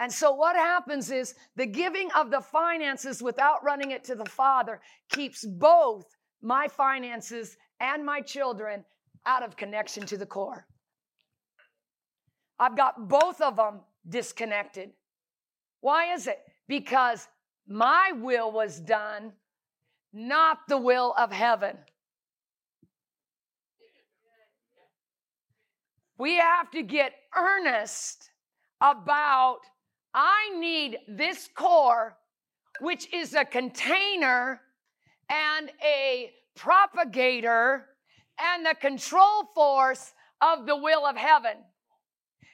[0.00, 4.24] And so what happens is the giving of the finances without running it to the
[4.24, 6.04] Father keeps both
[6.42, 8.84] my finances and my children
[9.26, 10.66] out of connection to the core.
[12.58, 14.90] I've got both of them disconnected.
[15.80, 16.38] Why is it?
[16.68, 17.28] Because
[17.66, 19.32] my will was done,
[20.12, 21.76] not the will of heaven.
[26.16, 28.30] We have to get earnest
[28.80, 29.60] about
[30.14, 32.16] I need this core,
[32.80, 34.60] which is a container
[35.28, 37.86] and a propagator
[38.38, 41.56] and the control force of the will of heaven.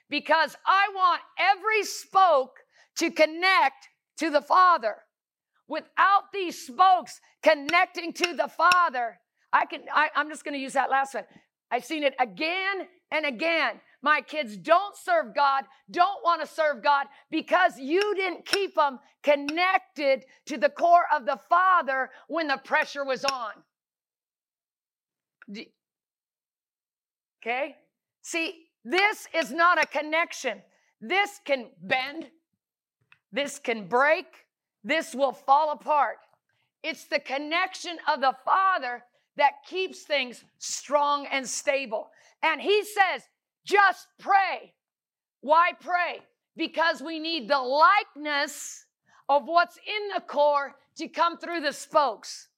[0.08, 2.58] Because I want every spoke
[2.96, 4.96] to connect to the Father.
[5.68, 9.18] Without these spokes connecting to the Father,
[9.52, 11.24] I can I, am just going to use that last one.
[11.70, 13.80] I've seen it again and again.
[14.02, 18.98] My kids don't serve God, don't want to serve God because you didn't keep them
[19.22, 23.52] connected to the core of the Father when the pressure was on.
[27.42, 27.76] Okay?
[28.22, 30.62] See, this is not a connection.
[31.00, 32.26] This can bend,
[33.32, 34.26] this can break,
[34.84, 36.18] this will fall apart.
[36.82, 39.02] It's the connection of the Father
[39.36, 42.10] that keeps things strong and stable.
[42.42, 43.22] And He says,
[43.64, 44.74] just pray.
[45.40, 46.20] Why pray?
[46.56, 48.84] Because we need the likeness
[49.28, 52.48] of what's in the core to come through the spokes.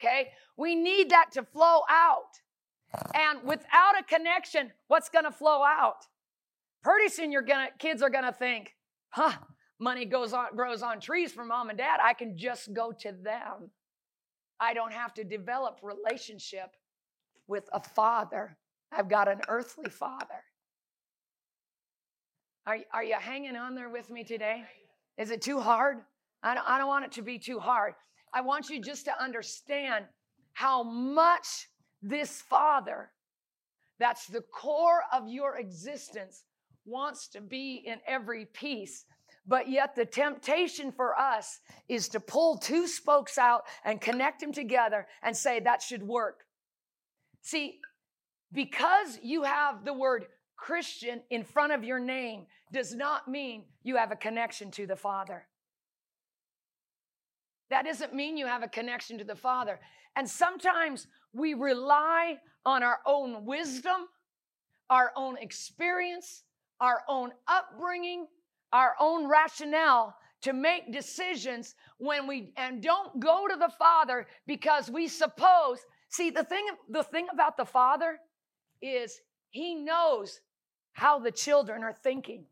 [0.00, 0.30] Okay?
[0.60, 2.38] We need that to flow out.
[3.14, 6.06] And without a connection, what's going to flow out?
[6.84, 7.46] Pretty soon your
[7.78, 8.74] kids are going to think,
[9.08, 9.32] huh,
[9.78, 11.98] money goes on, grows on trees for mom and dad.
[12.02, 13.70] I can just go to them.
[14.60, 16.76] I don't have to develop relationship
[17.48, 18.58] with a father.
[18.92, 20.44] I've got an earthly father.
[22.66, 24.64] Are, are you hanging on there with me today?
[25.16, 26.00] Is it too hard?
[26.42, 27.94] I don't, I don't want it to be too hard.
[28.34, 30.04] I want you just to understand
[30.52, 31.68] how much
[32.02, 33.10] this Father,
[33.98, 36.44] that's the core of your existence,
[36.84, 39.04] wants to be in every piece.
[39.46, 44.52] But yet, the temptation for us is to pull two spokes out and connect them
[44.52, 46.44] together and say that should work.
[47.42, 47.80] See,
[48.52, 53.96] because you have the word Christian in front of your name does not mean you
[53.96, 55.46] have a connection to the Father.
[57.70, 59.80] That doesn't mean you have a connection to the Father.
[60.20, 64.06] And sometimes we rely on our own wisdom,
[64.90, 66.42] our own experience,
[66.78, 68.26] our own upbringing,
[68.70, 74.90] our own rationale to make decisions when we and don't go to the father because
[74.90, 75.78] we suppose
[76.10, 78.18] see the thing the thing about the father
[78.82, 80.42] is he knows
[80.92, 82.44] how the children are thinking.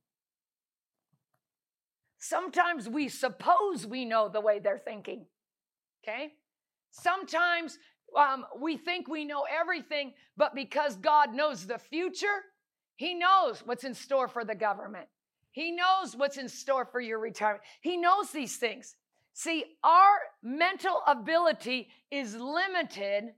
[2.16, 5.26] Sometimes we suppose we know the way they're thinking
[6.02, 6.32] okay
[6.90, 7.78] sometimes
[8.16, 12.44] um, we think we know everything, but because God knows the future,
[12.96, 15.06] He knows what's in store for the government.
[15.52, 17.64] He knows what's in store for your retirement.
[17.80, 18.96] He knows these things.
[19.32, 23.30] See, our mental ability is limited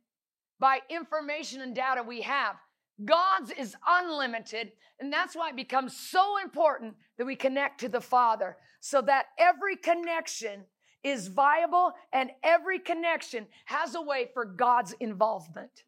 [0.58, 2.56] by information and data we have.
[3.04, 8.00] God's is unlimited, and that's why it becomes so important that we connect to the
[8.00, 10.64] Father so that every connection
[11.02, 15.84] is viable and every connection has a way for God's involvement.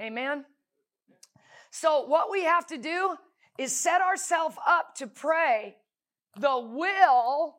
[0.00, 0.44] Amen.
[1.70, 3.16] So, what we have to do
[3.58, 5.76] is set ourselves up to pray
[6.36, 7.56] the will,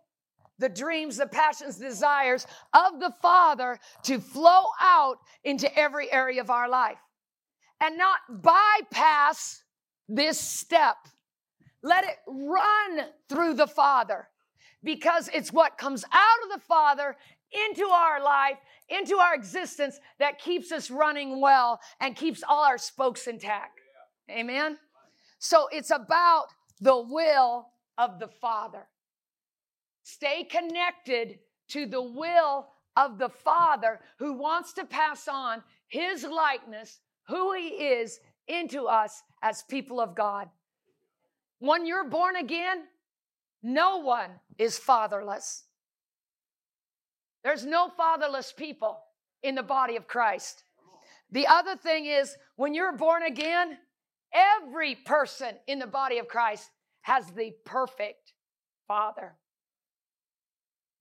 [0.60, 6.50] the dreams, the passions, desires of the Father to flow out into every area of
[6.50, 6.98] our life
[7.82, 9.64] and not bypass
[10.08, 10.98] this step.
[11.84, 14.28] Let it run through the Father
[14.86, 17.18] because it's what comes out of the Father
[17.70, 22.78] into our life, into our existence that keeps us running well and keeps all our
[22.78, 23.80] spokes intact.
[24.30, 24.78] Amen?
[25.40, 26.48] So it's about
[26.80, 27.68] the will
[27.98, 28.88] of the Father.
[30.04, 37.00] Stay connected to the will of the Father who wants to pass on his likeness,
[37.28, 40.48] who he is, into us as people of God.
[41.60, 42.84] When you're born again,
[43.66, 45.64] no one is fatherless.
[47.44, 49.00] There's no fatherless people
[49.42, 50.64] in the body of Christ.
[51.32, 53.80] The other thing is, when you're born again,
[54.32, 56.70] every person in the body of Christ
[57.02, 58.34] has the perfect
[58.88, 59.34] father.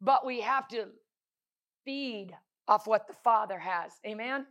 [0.00, 0.86] But we have to
[1.84, 2.34] feed
[2.66, 3.92] off what the father has.
[4.06, 4.46] Amen?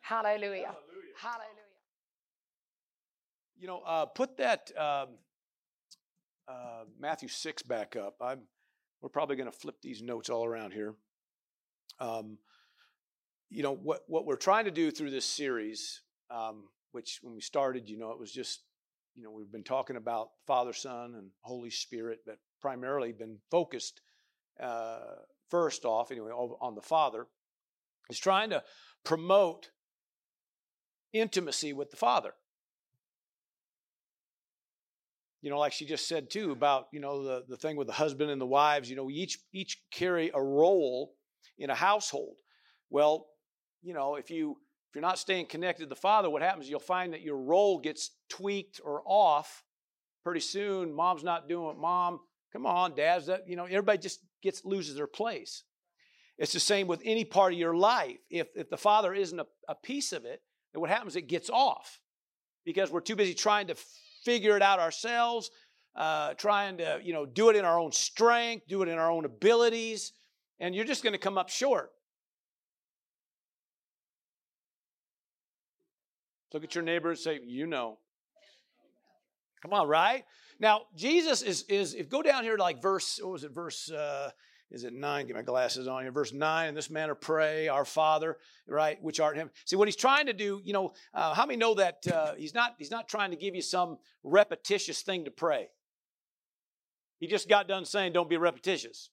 [0.00, 0.66] Hallelujah.
[0.66, 1.14] Hallelujah.
[1.16, 1.48] Hallelujah.
[3.58, 5.08] You know, uh, put that um,
[6.48, 8.16] uh, Matthew 6 back up.
[8.20, 8.42] I'm,
[9.00, 10.94] we're probably going to flip these notes all around here.
[12.00, 12.38] Um,
[13.50, 17.40] you know, what, what we're trying to do through this series, um, which when we
[17.40, 18.62] started, you know, it was just
[19.14, 24.00] you know, we've been talking about Father, Son, and Holy Spirit, but primarily been focused
[24.60, 24.98] uh,
[25.50, 27.26] first off, anyway, on the Father,
[28.10, 28.62] is trying to
[29.04, 29.70] promote
[31.12, 32.34] intimacy with the Father.
[35.44, 37.92] You know, like she just said too about you know the, the thing with the
[37.92, 38.88] husband and the wives.
[38.88, 41.16] You know, we each each carry a role
[41.58, 42.36] in a household.
[42.88, 43.26] Well,
[43.82, 46.70] you know, if you if you're not staying connected to the Father, what happens?
[46.70, 49.62] You'll find that your role gets tweaked or off.
[50.24, 52.20] Pretty soon, mom's not doing what mom.
[52.50, 53.46] Come on, dad's that.
[53.46, 55.64] You know, everybody just gets loses their place.
[56.38, 58.16] It's the same with any part of your life.
[58.30, 60.40] If if the Father isn't a, a piece of it,
[60.72, 61.16] then what happens?
[61.16, 62.00] It gets off
[62.64, 63.74] because we're too busy trying to
[64.24, 65.50] figure it out ourselves,
[65.94, 69.10] uh, trying to you know do it in our own strength, do it in our
[69.10, 70.12] own abilities,
[70.58, 71.90] and you're just going to come up short.
[76.54, 77.98] Look at your neighbor and say, You know.
[79.60, 80.24] Come on, right?
[80.60, 83.90] Now, Jesus is, is if go down here to like verse, what was it, verse,
[83.90, 84.30] uh,
[84.70, 85.26] is it nine?
[85.26, 86.12] Get my glasses on here.
[86.12, 89.52] Verse nine, in this manner pray, our Father, right, which art in heaven.
[89.64, 92.54] See, what he's trying to do, you know, uh, how many know that uh, he's
[92.54, 95.68] not he's not trying to give you some repetitious thing to pray.
[97.20, 99.10] He just got done saying, don't be repetitious.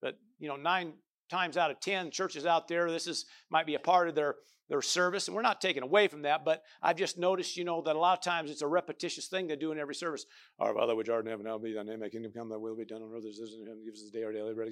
[0.00, 0.94] But, you know, nine
[1.32, 4.36] times out of ten, churches out there, this is might be a part of their
[4.68, 5.26] their service.
[5.26, 7.98] And we're not taking away from that, but I've just noticed, you know, that a
[7.98, 10.26] lot of times it's a repetitious thing they do in every service.
[10.58, 12.76] Our Father which art in heaven, hallowed be thy name, thy kingdom come, thy will
[12.76, 13.82] be done on earth as it is in heaven.
[13.84, 14.68] Give us this day our daily bread.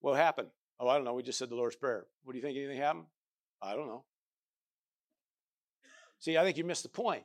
[0.00, 0.48] What happened?
[0.80, 1.14] Oh, I don't know.
[1.14, 2.06] We just said the Lord's Prayer.
[2.22, 2.56] What do you think?
[2.56, 3.06] Anything happened?
[3.60, 4.04] I don't know.
[6.20, 7.24] See, I think you missed the point.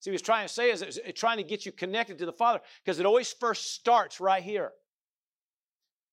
[0.00, 2.26] See, what he's trying to say is it's eh, trying to get you connected to
[2.26, 4.72] the Father because it always first starts right here.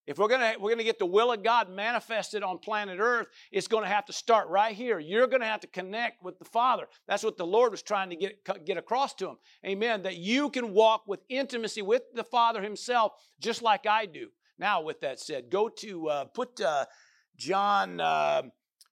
[0.09, 3.27] If we're going to we're to get the will of God manifested on planet Earth,
[3.51, 4.97] it's going to have to start right here.
[4.97, 6.87] You're going to have to connect with the Father.
[7.07, 9.37] That's what the Lord was trying to get get across to him.
[9.63, 10.01] Amen.
[10.01, 14.29] That you can walk with intimacy with the Father himself just like I do.
[14.57, 16.85] Now, with that said, go to uh, put uh,
[17.37, 18.41] John uh,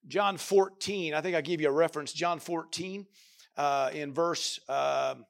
[0.08, 1.16] John 14.
[1.16, 2.14] I think I gave you a reference.
[2.14, 3.08] John 14
[3.58, 4.60] uh, in verse.
[4.70, 5.26] Um,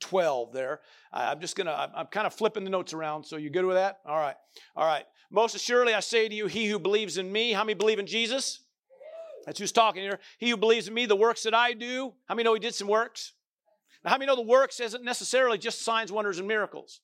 [0.00, 0.80] 12 there.
[1.10, 3.24] I'm just going to, I'm kind of flipping the notes around.
[3.24, 4.00] So you good with that?
[4.04, 4.36] All right.
[4.76, 5.04] All right.
[5.30, 8.06] Most assuredly, I say to you, he who believes in me, how many believe in
[8.06, 8.60] Jesus?
[9.44, 10.18] That's who's talking here.
[10.38, 12.12] He who believes in me, the works that I do.
[12.26, 13.32] How many know he did some works?
[14.04, 17.00] Now, how many know the works isn't necessarily just signs, wonders, and miracles?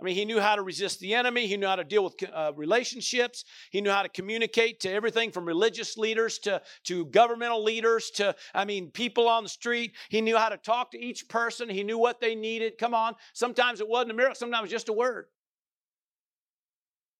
[0.00, 1.46] I mean, he knew how to resist the enemy.
[1.46, 3.44] He knew how to deal with uh, relationships.
[3.70, 8.34] He knew how to communicate to everything from religious leaders to, to governmental leaders to,
[8.54, 9.92] I mean, people on the street.
[10.08, 11.68] He knew how to talk to each person.
[11.68, 12.78] He knew what they needed.
[12.78, 13.14] Come on.
[13.34, 15.26] Sometimes it wasn't a miracle, sometimes just a word.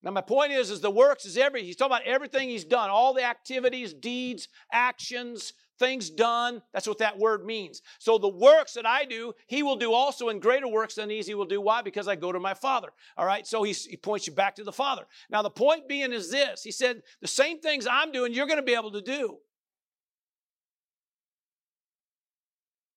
[0.02, 2.88] Now, my point is, is the works is every, he's talking about everything he's done,
[2.88, 6.62] all the activities, deeds, actions, things done.
[6.72, 7.82] That's what that word means.
[7.98, 11.26] So the works that I do, he will do also in greater works than these
[11.26, 11.60] he will do.
[11.60, 11.82] Why?
[11.82, 12.88] Because I go to my Father.
[13.18, 13.46] All right.
[13.46, 15.02] So he, he points you back to the Father.
[15.28, 16.62] Now the point being is this.
[16.62, 19.36] He said, the same things I'm doing, you're going to be able to do.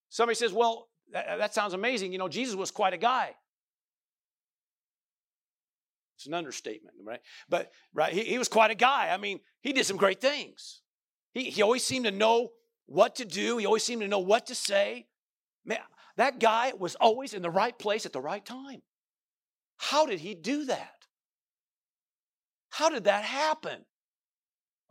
[0.09, 2.11] Somebody says, well, that, that sounds amazing.
[2.13, 3.35] You know, Jesus was quite a guy.
[6.15, 7.19] It's an understatement, right?
[7.49, 9.09] But right, he, he was quite a guy.
[9.11, 10.81] I mean, he did some great things.
[11.33, 12.49] He, he always seemed to know
[12.85, 13.57] what to do.
[13.57, 15.07] He always seemed to know what to say.
[15.65, 15.79] Man,
[16.17, 18.81] that guy was always in the right place at the right time.
[19.77, 21.07] How did he do that?
[22.69, 23.85] How did that happen?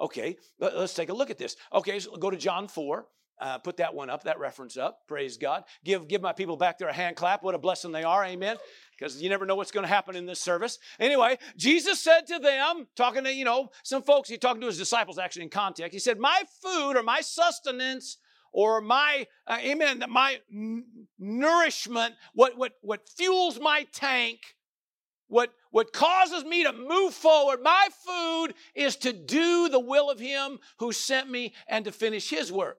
[0.01, 1.57] Okay, let's take a look at this.
[1.73, 3.07] Okay, so go to John 4.
[3.43, 5.01] Uh, put that one up, that reference up.
[5.09, 5.65] Praise God.
[5.83, 7.43] Give, give my people back there a hand clap.
[7.43, 8.25] What a blessing they are.
[8.25, 8.57] Amen.
[8.97, 10.79] Because you never know what's going to happen in this service.
[11.01, 14.79] Anyway, Jesus said to them, talking to, you know, some folks, he talking to his
[14.79, 15.93] disciples actually in context.
[15.93, 18.19] He said, My food or my sustenance
[18.53, 20.85] or my, uh, amen, my n-
[21.19, 24.39] nourishment, what, what, what fuels my tank,
[25.27, 30.21] what, what causes me to move forward, my food is to do the will of
[30.21, 32.79] him who sent me and to finish his work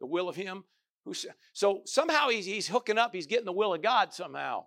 [0.00, 0.64] the will of Him.
[1.04, 1.14] Who,
[1.52, 4.64] so somehow he's, he's hooking up, he's getting the will of God somehow.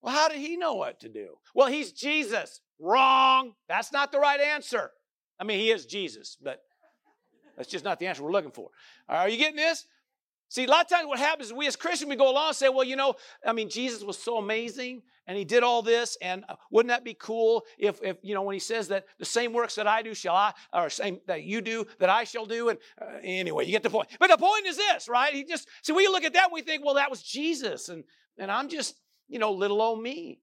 [0.00, 1.38] Well, how did he know what to do?
[1.54, 2.60] Well, he's Jesus.
[2.78, 3.54] Wrong.
[3.68, 4.90] That's not the right answer.
[5.40, 6.60] I mean, he is Jesus, but
[7.56, 8.68] that's just not the answer we're looking for.
[9.08, 9.86] Are you getting this?
[10.48, 12.56] See, a lot of times what happens is we as Christians, we go along and
[12.56, 16.16] say, well, you know, I mean, Jesus was so amazing and he did all this,
[16.20, 19.24] and uh, wouldn't that be cool if, if you know, when he says that the
[19.24, 22.46] same works that I do shall I, or same that you do, that I shall
[22.46, 24.08] do, and uh, anyway, you get the point.
[24.18, 25.32] But the point is this, right?
[25.32, 28.04] He just, see, we look at that we think, well, that was Jesus, and,
[28.38, 28.94] and I'm just,
[29.28, 30.40] you know, little old me.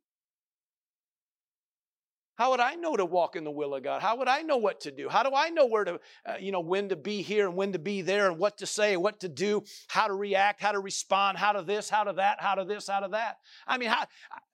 [2.41, 4.01] How would I know to walk in the will of God?
[4.01, 5.07] How would I know what to do?
[5.09, 7.71] How do I know where to, uh, you know, when to be here and when
[7.73, 10.79] to be there and what to say, what to do, how to react, how to
[10.79, 13.37] respond, how to this, how to that, how to this, how to that?
[13.67, 14.07] I mean, how,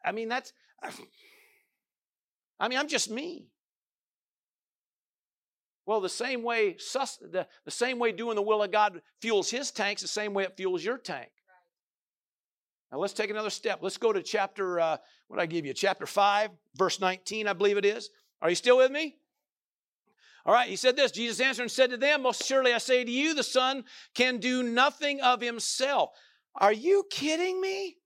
[0.04, 0.52] I mean, that's,
[2.60, 3.48] I mean, I'm just me.
[5.86, 9.50] Well, the same way sus, the, the same way doing the will of God fuels
[9.50, 11.30] his tanks, the same way it fuels your tank.
[12.92, 13.80] Now let's take another step.
[13.82, 15.74] Let's go to chapter, uh, what did I give you?
[15.74, 18.10] Chapter 5, verse 19, I believe it is.
[18.42, 19.18] Are you still with me?
[20.46, 23.04] All right, he said this Jesus answered and said to them, Most surely I say
[23.04, 23.84] to you, the Son
[24.16, 26.12] can do nothing of himself.
[26.56, 27.98] Are you kidding me?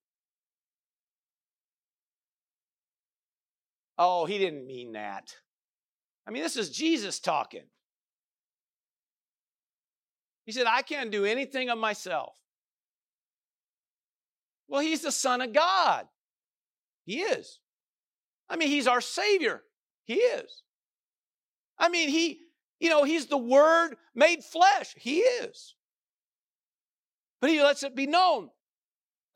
[4.00, 5.36] Oh, he didn't mean that.
[6.28, 7.66] I mean, this is Jesus talking.
[10.46, 12.34] He said, I can't do anything of myself.
[14.72, 16.08] Well, he's the Son of God.
[17.04, 17.60] He is.
[18.50, 19.64] I mean, he's our Savior.
[20.06, 20.64] He is.
[21.78, 22.40] I mean, he,
[22.80, 24.96] you know, he's the Word made flesh.
[24.98, 25.76] He is.
[27.42, 28.50] But he lets it be known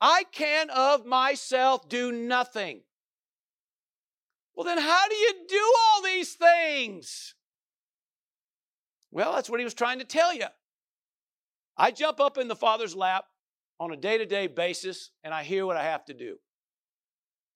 [0.00, 2.80] I can of myself do nothing.
[4.54, 7.34] Well, then how do you do all these things?
[9.10, 10.46] Well, that's what he was trying to tell you.
[11.76, 13.26] I jump up in the Father's lap
[13.78, 16.36] on a day to day basis and I hear what I have to do.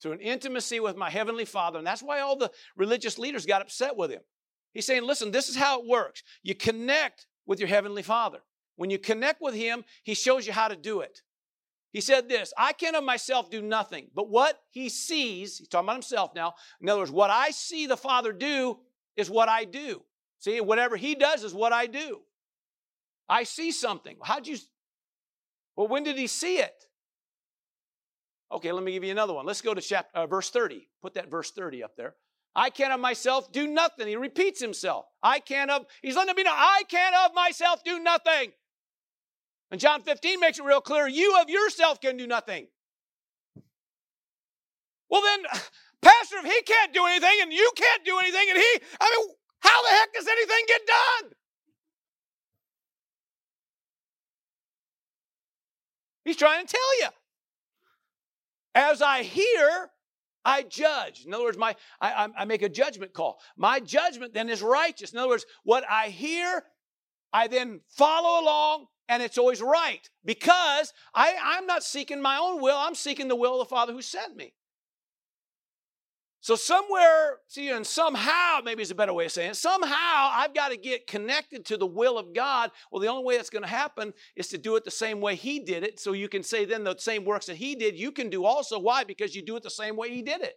[0.03, 1.79] Through an intimacy with my Heavenly Father.
[1.79, 4.23] And that's why all the religious leaders got upset with him.
[4.73, 6.23] He's saying, listen, this is how it works.
[6.43, 8.39] You connect with your Heavenly Father.
[8.81, 11.21] When you connect with Him, He shows you how to do it.
[11.93, 15.85] He said this I can of myself do nothing, but what He sees, He's talking
[15.85, 16.55] about Himself now.
[16.81, 18.79] In other words, what I see the Father do
[19.19, 20.03] is what I do.
[20.39, 22.21] See, whatever He does is what I do.
[23.29, 24.17] I see something.
[24.23, 24.57] How'd you
[25.81, 26.75] well, when did he see it?
[28.53, 29.47] Okay, let me give you another one.
[29.47, 30.87] Let's go to chapter, uh, verse 30.
[31.01, 32.17] Put that verse 30 up there.
[32.55, 34.07] I can't of myself do nothing.
[34.07, 35.07] He repeats himself.
[35.23, 38.53] I can't of, he's letting me know, I can't of myself do nothing.
[39.71, 42.67] And John 15 makes it real clear, you of yourself can do nothing.
[45.09, 45.45] Well, then,
[46.03, 49.35] Pastor, if he can't do anything and you can't do anything and he, I mean,
[49.61, 51.31] how the heck does anything get done?
[56.25, 57.09] He's trying to tell you.
[58.75, 59.91] As I hear,
[60.45, 61.25] I judge.
[61.27, 63.41] In other words, my I, I make a judgment call.
[63.57, 65.13] My judgment then is righteous.
[65.13, 66.65] In other words, what I hear,
[67.33, 72.61] I then follow along, and it's always right because I, I'm not seeking my own
[72.63, 72.77] will.
[72.77, 74.55] I'm seeking the will of the Father who sent me.
[76.43, 80.55] So somewhere, see, and somehow, maybe is a better way of saying it, somehow I've
[80.55, 82.71] got to get connected to the will of God.
[82.91, 85.35] Well, the only way that's going to happen is to do it the same way
[85.35, 86.01] He did it.
[86.01, 88.79] So you can say then the same works that He did, you can do also.
[88.79, 89.05] Why?
[89.05, 90.55] Because you do it the same way He did it.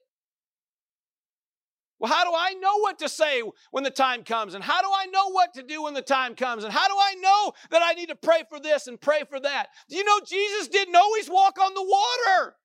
[1.99, 4.53] Well, how do I know what to say when the time comes?
[4.53, 6.63] And how do I know what to do when the time comes?
[6.63, 9.39] And how do I know that I need to pray for this and pray for
[9.39, 9.67] that?
[9.89, 12.55] Do you know Jesus didn't always walk on the water?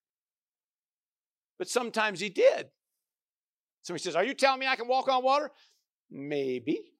[1.58, 2.68] But sometimes He did.
[3.88, 5.50] Somebody says, Are you telling me I can walk on water?
[6.10, 6.92] Maybe.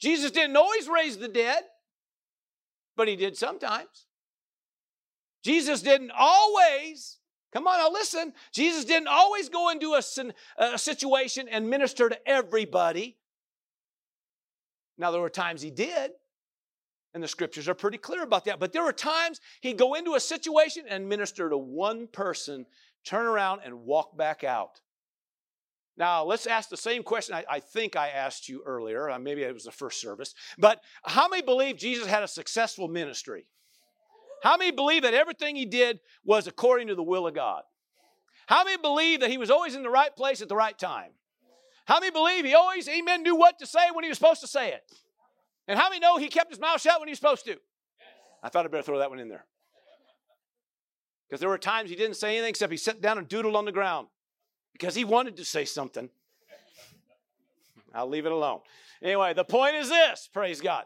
[0.00, 1.62] Jesus didn't always raise the dead,
[2.96, 4.06] but he did sometimes.
[5.44, 7.18] Jesus didn't always,
[7.52, 10.02] come on now listen, Jesus didn't always go into a,
[10.58, 13.16] a situation and minister to everybody.
[14.98, 16.10] Now, there were times he did.
[17.18, 18.60] And the scriptures are pretty clear about that.
[18.60, 22.64] But there were times he'd go into a situation and minister to one person,
[23.04, 24.80] turn around and walk back out.
[25.96, 29.10] Now, let's ask the same question I, I, think I asked you earlier.
[29.10, 30.32] Uh, maybe it was the first service.
[30.58, 33.48] But how many believe Jesus had a successful ministry?
[34.44, 37.64] How many believe that everything he did was according to the will of God?
[38.46, 41.10] How many believe that he was always in the right place at the right time?
[41.84, 44.46] How many believe he always, amen, knew what to say when he was supposed to
[44.46, 44.84] say it?
[45.68, 47.56] And how many know he kept his mouth shut when he was supposed to?
[48.42, 49.44] I thought I'd better throw that one in there.
[51.28, 53.66] Because there were times he didn't say anything except he sat down and doodled on
[53.66, 54.08] the ground
[54.72, 56.08] because he wanted to say something.
[57.94, 58.60] I'll leave it alone.
[59.02, 60.84] Anyway, the point is this praise God.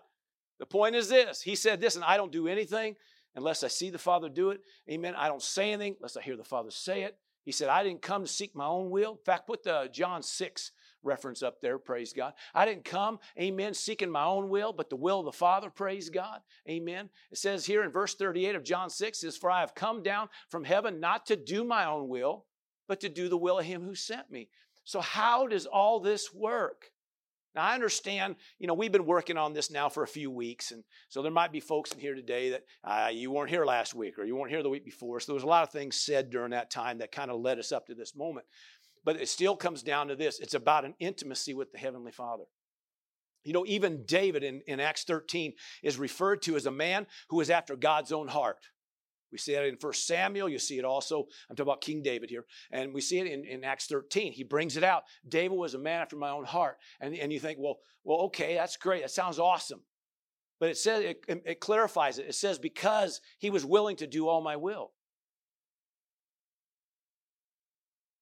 [0.59, 1.43] The point is this.
[1.43, 2.97] He said this, and I don't do anything
[3.37, 4.61] unless I see the Father do it.
[4.91, 5.15] Amen.
[5.17, 7.17] I don't say anything unless I hear the Father say it.
[7.45, 9.13] He said, I didn't come to seek my own will.
[9.13, 10.73] In fact, put the John 6
[11.03, 12.33] reference up there, praise God.
[12.55, 16.11] I didn't come, amen, seeking my own will, but the will of the Father, praise
[16.11, 17.11] God, amen.
[17.31, 20.29] It says here in verse 38 of John 6 is, For I have come down
[20.49, 22.47] from heaven not to do my own will,
[22.89, 24.49] but to do the will of him who sent me.
[24.85, 26.93] So, how does all this work?
[27.55, 30.73] Now, I understand, you know, we've been working on this now for a few weeks,
[30.73, 33.95] and so there might be folks in here today that uh, you weren't here last
[33.95, 35.21] week or you weren't here the week before.
[35.21, 37.59] So there was a lot of things said during that time that kind of led
[37.59, 38.47] us up to this moment.
[39.05, 42.45] But it still comes down to this it's about an intimacy with the Heavenly Father.
[43.45, 47.41] You know, even David in, in Acts 13 is referred to as a man who
[47.41, 48.59] is after God's own heart.
[49.33, 50.49] We see that in 1 Samuel.
[50.49, 51.27] You see it also.
[51.49, 52.45] I'm talking about King David here.
[52.71, 54.33] And we see it in, in Acts 13.
[54.33, 55.05] He brings it out.
[55.27, 56.77] David was a man after my own heart.
[57.01, 59.03] And, and you think, well, well, okay, that's great.
[59.03, 59.81] That sounds awesome.
[60.61, 62.27] But it says it, it clarifies it.
[62.27, 64.93] It says, because he was willing to do all my will.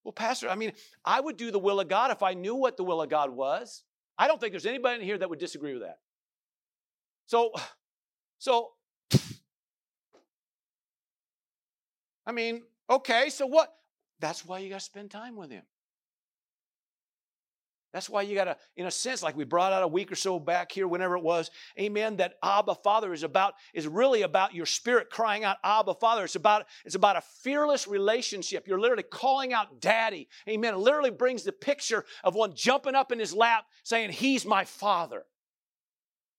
[0.05, 0.72] Well, Pastor, I mean,
[1.05, 3.30] I would do the will of God if I knew what the will of God
[3.30, 3.82] was.
[4.18, 5.98] I don't think there's anybody in here that would disagree with that.
[7.26, 7.53] So,
[8.38, 8.70] so
[12.26, 13.74] I mean, okay, so what?
[14.20, 15.62] That's why you got to spend time with him.
[17.93, 20.14] That's why you got to, in a sense, like we brought out a week or
[20.14, 24.55] so back here, whenever it was, amen, that Abba Father is about, is really about
[24.55, 26.22] your spirit crying out, Abba Father.
[26.22, 28.68] It's about, it's about a fearless relationship.
[28.68, 30.28] You're literally calling out daddy.
[30.49, 30.74] Amen.
[30.74, 34.64] It literally brings the picture of one jumping up in his lap saying, He's my
[34.64, 35.24] father.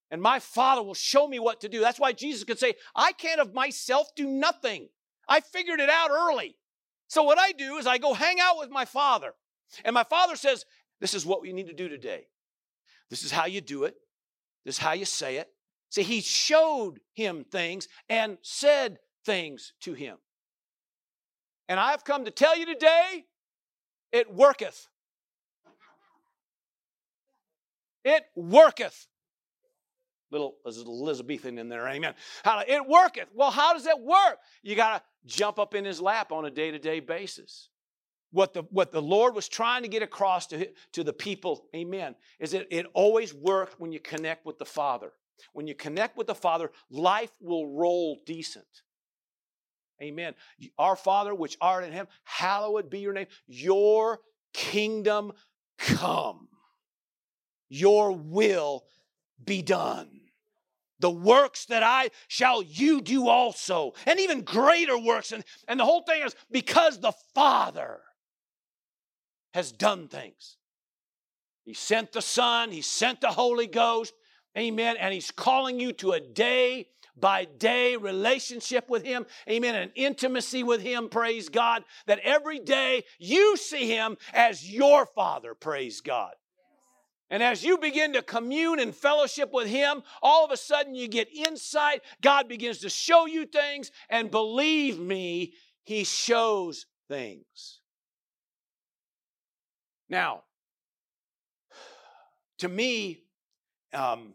[0.09, 1.79] And my father will show me what to do.
[1.79, 4.89] That's why Jesus could say, I can't of myself do nothing.
[5.27, 6.57] I figured it out early.
[7.07, 9.33] So what I do is I go hang out with my father.
[9.85, 10.65] And my father says,
[11.01, 12.27] This is what we need to do today.
[13.09, 13.95] This is how you do it.
[14.63, 15.49] This is how you say it.
[15.89, 20.17] See, he showed him things and said things to him.
[21.67, 23.25] And I've come to tell you today,
[24.13, 24.87] it worketh.
[28.05, 29.07] It worketh
[30.31, 32.13] little Elizabethan in there, amen.
[32.43, 33.27] How, it worketh.
[33.33, 34.39] Well, how does it work?
[34.63, 37.69] You got to jump up in his lap on a day to day basis.
[38.31, 42.15] What the, what the Lord was trying to get across to, to the people, amen,
[42.39, 45.11] is that it always worked when you connect with the Father.
[45.53, 48.65] When you connect with the Father, life will roll decent.
[50.01, 50.33] Amen.
[50.79, 53.27] Our Father, which art in heaven, hallowed be your name.
[53.47, 54.19] Your
[54.53, 55.33] kingdom
[55.77, 56.47] come.
[57.69, 58.85] Your will
[59.43, 60.09] be done.
[60.99, 65.31] The works that I shall you do also, and even greater works.
[65.31, 68.01] And, and the whole thing is because the Father
[69.53, 70.57] has done things.
[71.63, 74.13] He sent the Son, He sent the Holy Ghost,
[74.57, 79.91] amen, and He's calling you to a day by day relationship with Him, amen, an
[79.95, 86.01] intimacy with Him, praise God, that every day you see Him as your Father, praise
[86.01, 86.33] God.
[87.29, 91.07] And as you begin to commune and fellowship with Him, all of a sudden you
[91.07, 92.01] get insight.
[92.21, 97.80] God begins to show you things, and believe me, He shows things.
[100.11, 100.43] Now,
[102.59, 103.23] to me,
[103.93, 104.33] um,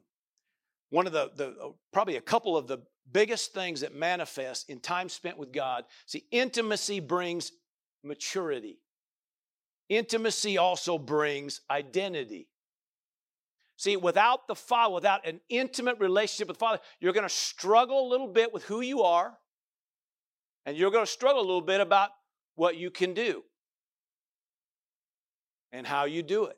[0.88, 2.78] one of the, the uh, probably a couple of the
[3.12, 5.84] biggest things that manifest in time spent with God.
[6.06, 7.52] See, intimacy brings
[8.02, 8.78] maturity.
[9.90, 12.48] Intimacy also brings identity.
[13.76, 18.08] See, without the Father, without an intimate relationship with the Father, you're going to struggle
[18.08, 19.36] a little bit with who you are,
[20.64, 22.10] and you're going to struggle a little bit about
[22.54, 23.44] what you can do
[25.76, 26.56] and how you do it.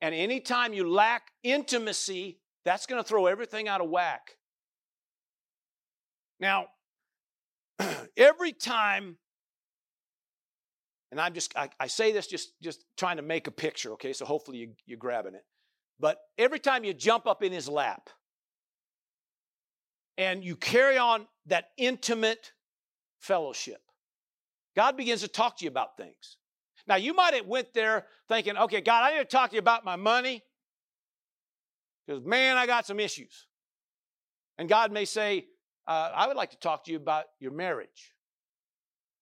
[0.00, 4.36] And anytime you lack intimacy, that's going to throw everything out of whack.
[6.40, 6.68] Now,
[8.16, 9.18] every time
[11.10, 14.12] and I'm just, I, I, say this just, just trying to make a picture, okay?
[14.12, 15.44] So hopefully you, you're grabbing it.
[15.98, 18.10] But every time you jump up in his lap
[20.16, 22.52] and you carry on that intimate
[23.18, 23.82] fellowship,
[24.76, 26.36] God begins to talk to you about things.
[26.90, 29.60] Now you might have went there thinking, okay, God, I need to talk to you
[29.60, 30.42] about my money.
[32.04, 33.46] Because man, I got some issues.
[34.58, 35.46] And God may say,
[35.86, 38.12] uh, I would like to talk to you about your marriage.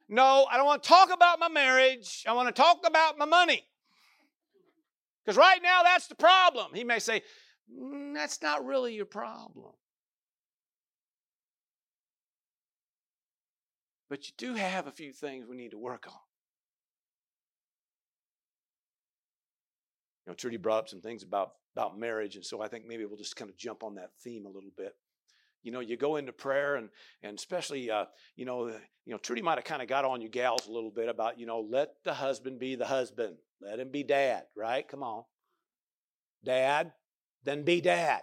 [0.09, 2.25] No, I don't want to talk about my marriage.
[2.27, 3.62] I want to talk about my money.
[5.23, 6.71] Because right now, that's the problem.
[6.73, 7.21] He may say,
[7.71, 9.73] mm, That's not really your problem.
[14.09, 16.28] But you do have a few things we need to work on.
[20.29, 23.16] Know, Trudy brought up some things about, about marriage, and so I think maybe we'll
[23.16, 24.95] just kind of jump on that theme a little bit
[25.62, 26.89] you know, you go into prayer and
[27.22, 28.07] and especially, uh,
[28.37, 30.91] you know, you know, Trudy might have kind of got on you gals a little
[30.91, 34.87] bit about, you know, let the husband be the husband, let him be dad, right?
[34.87, 35.24] Come on,
[36.45, 36.93] dad,
[37.45, 38.22] then be dad.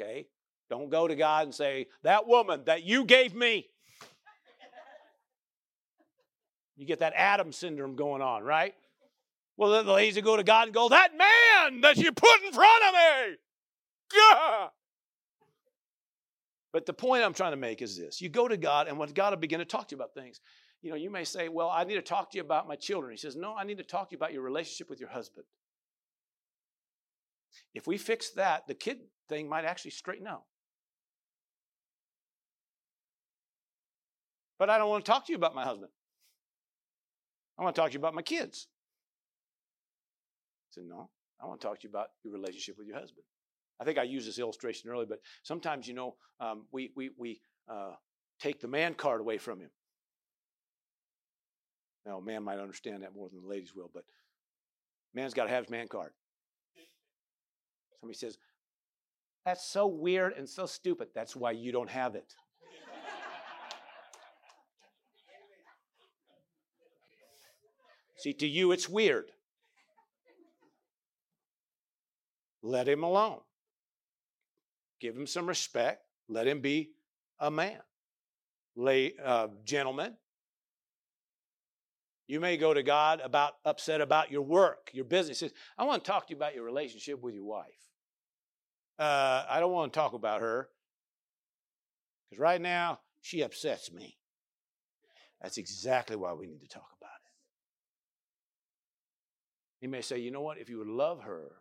[0.00, 0.26] Okay,
[0.70, 3.68] don't go to God and say that woman that you gave me.
[6.76, 8.74] You get that Adam syndrome going on, right?
[9.56, 12.84] Well, the ladies go to God and go, That man that you put in front
[12.88, 13.36] of me.
[14.12, 14.70] God.
[16.72, 19.10] But the point I'm trying to make is this you go to God, and when
[19.10, 20.40] God will begin to talk to you about things,
[20.82, 23.12] you know, you may say, Well, I need to talk to you about my children.
[23.12, 25.46] He says, No, I need to talk to you about your relationship with your husband.
[27.74, 28.98] If we fix that, the kid
[29.28, 30.42] thing might actually straighten out.
[34.58, 35.90] But I don't want to talk to you about my husband.
[37.58, 38.66] I want to talk to you about my kids.
[40.74, 41.08] Said, No,
[41.40, 43.24] I want to talk to you about your relationship with your husband.
[43.80, 47.40] I think I used this illustration earlier, but sometimes, you know, um, we, we, we
[47.68, 47.92] uh,
[48.40, 49.70] take the man card away from him.
[52.06, 54.04] Now, a man might understand that more than the ladies will, but
[55.14, 56.12] man's got to have his man card.
[58.00, 58.36] Somebody says,
[59.44, 61.08] That's so weird and so stupid.
[61.14, 62.34] That's why you don't have it.
[68.16, 69.26] See, to you, it's weird.
[72.64, 73.40] Let him alone.
[74.98, 76.02] Give him some respect.
[76.30, 76.92] Let him be
[77.38, 77.78] a man.
[78.74, 80.16] Lay, uh, gentlemen,
[82.26, 85.44] you may go to God about upset about your work, your business.
[85.76, 87.66] I want to talk to you about your relationship with your wife.
[88.98, 90.70] Uh, I don't want to talk about her
[92.30, 94.16] because right now she upsets me.
[95.42, 97.30] That's exactly why we need to talk about it.
[99.82, 100.56] He may say, you know what?
[100.56, 101.56] If you would love her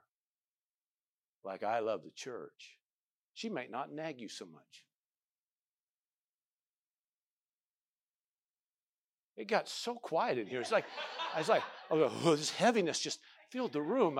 [1.43, 2.77] like I love the church,
[3.33, 4.85] she might not nag you so much.
[9.35, 10.61] It got so quiet in here.
[10.61, 10.85] It's like,
[11.33, 13.19] I was like, oh, oh, this heaviness just
[13.49, 14.19] filled the room.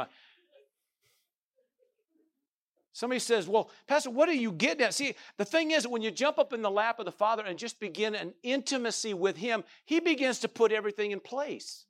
[2.93, 4.93] Somebody says, Well, Pastor, what are you getting at?
[4.93, 7.57] See, the thing is, when you jump up in the lap of the Father and
[7.57, 11.85] just begin an intimacy with Him, He begins to put everything in place.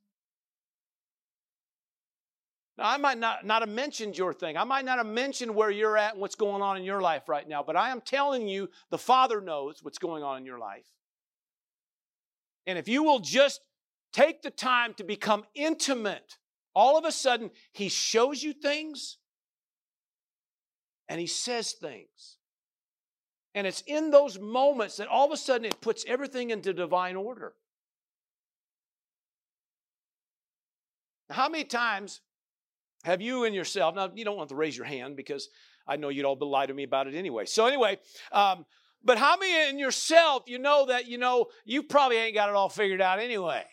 [2.78, 4.58] Now, I might not, not have mentioned your thing.
[4.58, 7.30] I might not have mentioned where you're at and what's going on in your life
[7.30, 10.58] right now, but I am telling you, the Father knows what's going on in your
[10.58, 10.88] life.
[12.66, 13.62] And if you will just
[14.12, 16.38] take the time to become intimate,
[16.74, 19.18] all of a sudden, He shows you things
[21.08, 22.38] and He says things.
[23.54, 27.16] And it's in those moments that all of a sudden it puts everything into divine
[27.16, 27.54] order.
[31.30, 32.22] How many times
[33.04, 35.50] have you and yourself, now you don't want to raise your hand because
[35.88, 37.46] I know you'd all be lie to me about it anyway.
[37.46, 38.00] So, anyway,
[38.32, 38.66] um,
[39.04, 42.56] but how many in yourself you know that you know you probably ain't got it
[42.56, 43.64] all figured out anyway?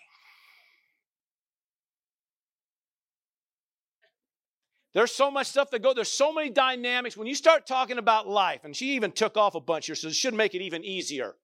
[4.93, 5.95] There's so much stuff that go.
[5.95, 7.17] There's so many dynamics.
[7.17, 10.09] When you start talking about life, and she even took off a bunch here, so
[10.09, 11.37] it should make it even easier.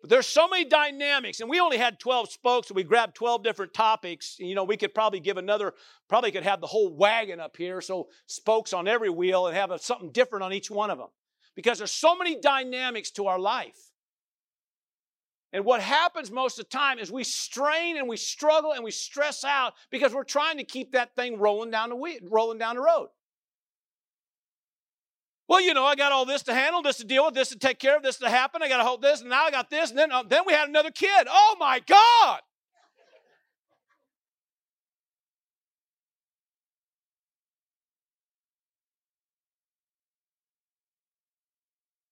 [0.00, 3.42] But there's so many dynamics, and we only had 12 spokes, so we grabbed 12
[3.42, 4.36] different topics.
[4.38, 5.74] You know, we could probably give another,
[6.08, 9.70] probably could have the whole wagon up here, so spokes on every wheel and have
[9.70, 11.08] a, something different on each one of them.
[11.54, 13.90] Because there's so many dynamics to our life.
[15.52, 18.90] And what happens most of the time is we strain and we struggle and we
[18.90, 22.76] stress out because we're trying to keep that thing rolling down the, wheel, rolling down
[22.76, 23.08] the road.
[25.48, 27.58] Well, you know, I got all this to handle, this to deal with, this to
[27.58, 28.62] take care of, this to happen.
[28.62, 30.52] I got to hold this, and now I got this, and then, uh, then we
[30.52, 31.28] had another kid.
[31.30, 32.40] Oh my God!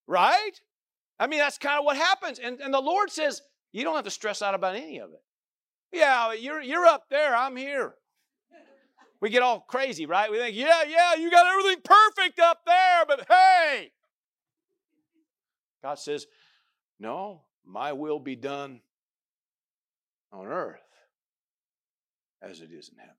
[0.06, 0.52] Right?
[1.18, 2.38] I mean, that's kind of what happens.
[2.38, 3.40] And, and the Lord says,
[3.72, 5.22] you don't have to stress out about any of it.
[5.92, 7.94] Yeah, you're, you're up there, I'm here.
[9.24, 10.30] We get all crazy, right?
[10.30, 13.90] We think, yeah, yeah, you got everything perfect up there, but hey.
[15.82, 16.26] God says,
[17.00, 18.82] no, my will be done
[20.30, 20.82] on earth
[22.42, 23.14] as it is in heaven.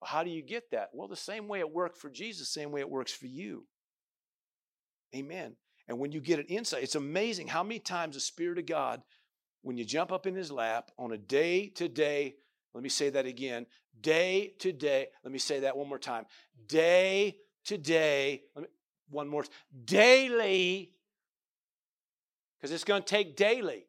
[0.00, 0.88] Well, how do you get that?
[0.94, 3.66] Well, the same way it worked for Jesus, same way it works for you.
[5.14, 5.54] Amen.
[5.86, 9.02] And when you get an insight, it's amazing how many times the Spirit of God,
[9.60, 12.36] when you jump up in His lap on a day to day,
[12.72, 13.66] let me say that again,
[14.00, 15.08] day to day.
[15.24, 16.26] Let me say that one more time.
[16.66, 18.42] Day to day.
[18.56, 18.64] Me,
[19.10, 19.44] one more.
[19.84, 20.92] Daily.
[22.56, 23.86] Because it's going to take daily.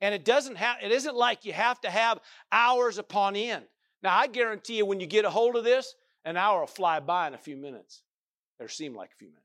[0.00, 2.20] And it doesn't have, it isn't like you have to have
[2.50, 3.64] hours upon end.
[4.02, 7.00] Now, I guarantee you, when you get a hold of this, an hour will fly
[7.00, 8.02] by in a few minutes,
[8.58, 9.44] or seem like a few minutes.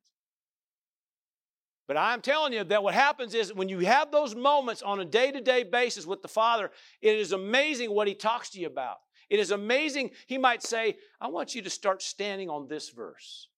[1.88, 5.06] But I'm telling you that what happens is when you have those moments on a
[5.06, 6.72] day to day basis with the Father,
[7.02, 8.98] it is amazing what He talks to you about.
[9.30, 10.12] It is amazing.
[10.28, 13.50] He might say, I want you to start standing on this verse.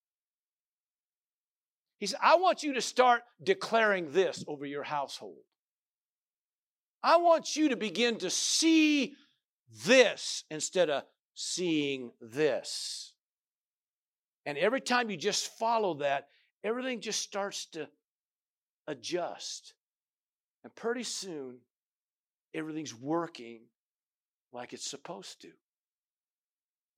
[1.97, 5.43] He said, I want you to start declaring this over your household.
[7.03, 9.15] I want you to begin to see
[9.85, 11.03] this instead of
[11.33, 13.13] seeing this.
[14.45, 16.29] And every time you just follow that,
[16.63, 17.87] everything just starts to
[18.87, 19.73] adjust.
[20.63, 21.57] And pretty soon,
[22.53, 23.61] everything's working
[24.51, 25.49] like it's supposed to.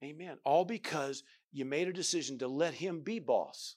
[0.02, 0.38] Amen.
[0.44, 1.22] All because
[1.52, 3.76] you made a decision to let Him be boss.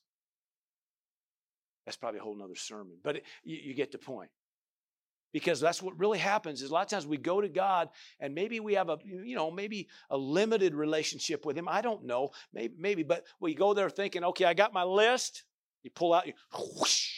[1.86, 4.30] That's probably a whole nother sermon, but it, you, you get the point
[5.34, 8.34] because that's what really happens is a lot of times we go to god and
[8.34, 12.30] maybe we have a you know maybe a limited relationship with him i don't know
[12.54, 15.44] maybe maybe but we go there thinking okay i got my list
[15.82, 16.34] you pull out you
[16.78, 17.10] whoosh,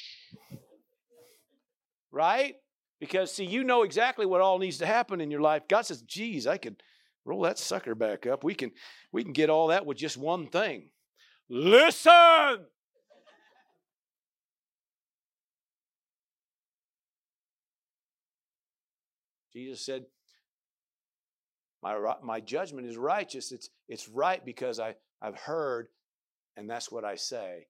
[2.11, 2.55] right
[2.99, 6.01] because see you know exactly what all needs to happen in your life god says
[6.01, 6.81] geez i could
[7.25, 8.71] roll that sucker back up we can
[9.11, 10.89] we can get all that with just one thing
[11.49, 12.65] listen
[19.55, 20.03] Jesus said,
[21.81, 23.53] my, my judgment is righteous.
[23.53, 25.87] It's, it's right because I, I've heard,
[26.57, 27.67] and that's what I say.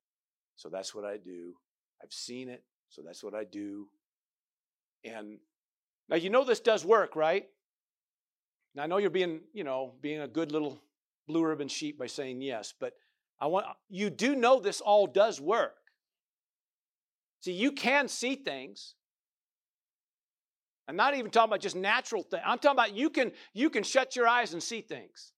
[0.55, 1.53] So that's what I do.
[2.01, 3.88] I've seen it, so that's what I do.
[5.06, 5.38] And
[6.10, 7.45] now you know this does work, right?
[8.74, 10.82] Now I know you're being, you know, being a good little
[11.28, 12.93] blue ribbon sheep by saying yes, but
[13.39, 15.76] I want you do know this all does work.
[17.41, 18.95] See, you can see things.
[20.88, 22.43] I'm not even talking about just natural things.
[22.45, 25.32] I'm talking about you can you can shut your eyes and see things.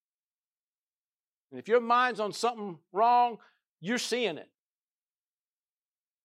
[1.50, 3.38] And if your mind's on something wrong,
[3.80, 4.48] you're seeing it.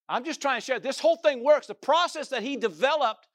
[0.10, 1.68] I'm just trying to share this whole thing works.
[1.68, 3.28] The process that he developed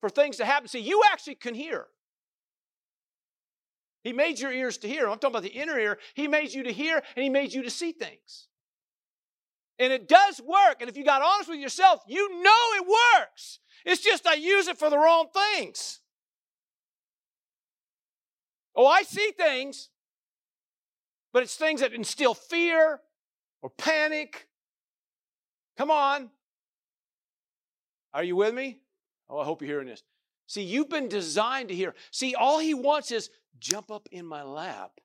[0.00, 0.68] for things to happen.
[0.68, 1.86] See, you actually can hear.
[4.02, 5.08] He made your ears to hear.
[5.08, 5.98] I'm talking about the inner ear.
[6.14, 8.48] He made you to hear and he made you to see things.
[9.78, 10.76] And it does work.
[10.80, 13.60] And if you got honest with yourself, you know it works.
[13.84, 16.00] It's just I use it for the wrong things.
[18.74, 19.90] Oh, I see things,
[21.32, 23.00] but it's things that instill fear
[23.62, 24.48] or panic.
[25.76, 26.30] Come on.
[28.12, 28.80] Are you with me?
[29.30, 30.02] Oh, I hope you're hearing this.
[30.46, 31.94] See, you've been designed to hear.
[32.10, 35.00] See, all he wants is jump up in my lap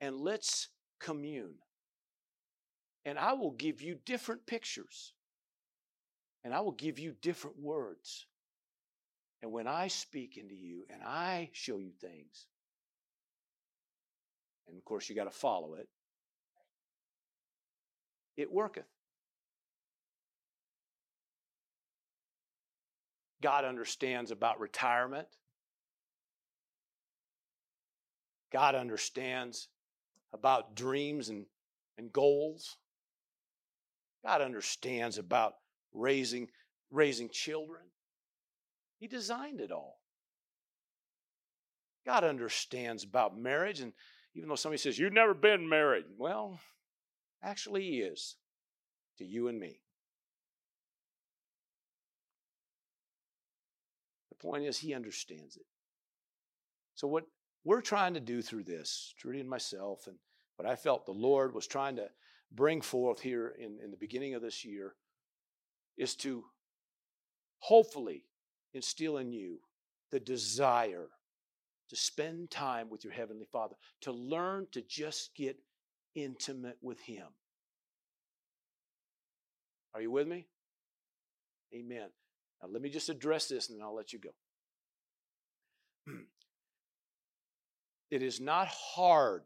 [0.00, 0.68] and let's
[0.98, 1.56] commune.
[3.04, 5.12] And I will give you different pictures
[6.42, 8.26] and I will give you different words.
[9.42, 12.46] And when I speak into you and I show you things,
[14.66, 15.88] and of course you got to follow it,
[18.38, 18.86] it worketh.
[23.44, 25.28] God understands about retirement.
[28.50, 29.68] God understands
[30.32, 31.44] about dreams and,
[31.98, 32.78] and goals.
[34.24, 35.56] God understands about
[35.92, 36.48] raising,
[36.90, 37.82] raising children.
[38.98, 39.98] He designed it all.
[42.06, 43.92] God understands about marriage, and
[44.34, 46.60] even though somebody says, You've never been married, well,
[47.42, 48.36] actually, He is
[49.18, 49.83] to you and me.
[54.44, 55.64] Point is, He understands it.
[56.94, 57.24] So, what
[57.64, 60.16] we're trying to do through this, Trudy and myself, and
[60.56, 62.08] what I felt the Lord was trying to
[62.52, 64.94] bring forth here in, in the beginning of this year
[65.96, 66.44] is to
[67.58, 68.24] hopefully
[68.74, 69.58] instill in you
[70.10, 71.08] the desire
[71.88, 75.56] to spend time with your Heavenly Father, to learn to just get
[76.14, 77.26] intimate with Him.
[79.94, 80.46] Are you with me?
[81.74, 82.08] Amen.
[82.64, 84.30] Now, let me just address this and I'll let you go.
[88.10, 89.42] it is not hard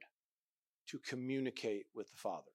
[0.88, 2.50] to communicate with the Father.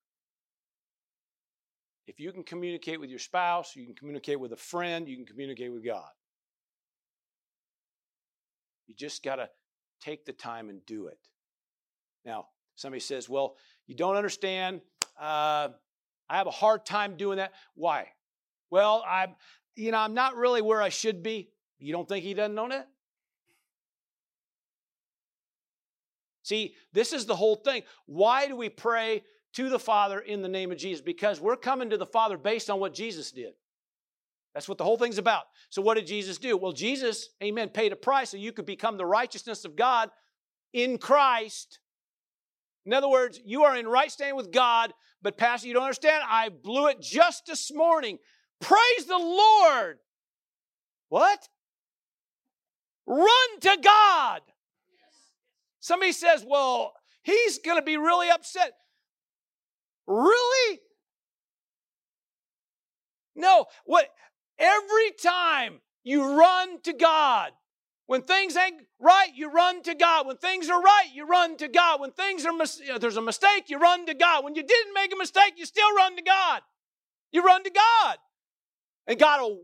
[2.08, 5.26] If you can communicate with your spouse, you can communicate with a friend, you can
[5.26, 6.10] communicate with God.
[8.88, 9.50] You just got to
[10.02, 11.18] take the time and do it.
[12.26, 13.56] Now, somebody says, Well,
[13.88, 14.82] you don't understand.
[15.20, 15.70] Uh,
[16.30, 17.54] I have a hard time doing that.
[17.76, 18.08] Why?
[18.70, 19.36] Well, I'm,
[19.76, 21.50] you know, I'm not really where I should be.
[21.80, 22.88] You don't think he doesn't know that?
[26.44, 27.84] See, this is the whole thing.
[28.06, 31.90] Why do we pray to the Father in the name of Jesus because we're coming
[31.92, 33.54] to the Father based on what Jesus did.
[34.54, 35.44] That's what the whole thing's about.
[35.70, 36.58] So, what did Jesus do?
[36.58, 40.10] Well, Jesus, amen, paid a price so you could become the righteousness of God
[40.74, 41.80] in Christ.
[42.86, 46.24] In other words, you are in right standing with God, but Pastor, you don't understand.
[46.28, 48.20] I blew it just this morning.
[48.64, 50.00] Praise the Lord.
[51.10, 51.50] What?
[53.06, 54.42] Run to God.
[55.82, 56.94] Somebody says, well,
[57.24, 58.74] he's going to be really upset.
[60.08, 60.80] Really?
[63.36, 64.08] No, what
[64.58, 67.52] every time you run to God,
[68.06, 70.28] When things ain't right, you run to God.
[70.28, 72.02] When things are right, you run to God.
[72.02, 74.44] When things are mis- there's a mistake, you run to God.
[74.44, 76.62] When you didn't make a mistake, you still run to God.
[77.32, 78.18] You run to God.
[79.08, 79.62] And God will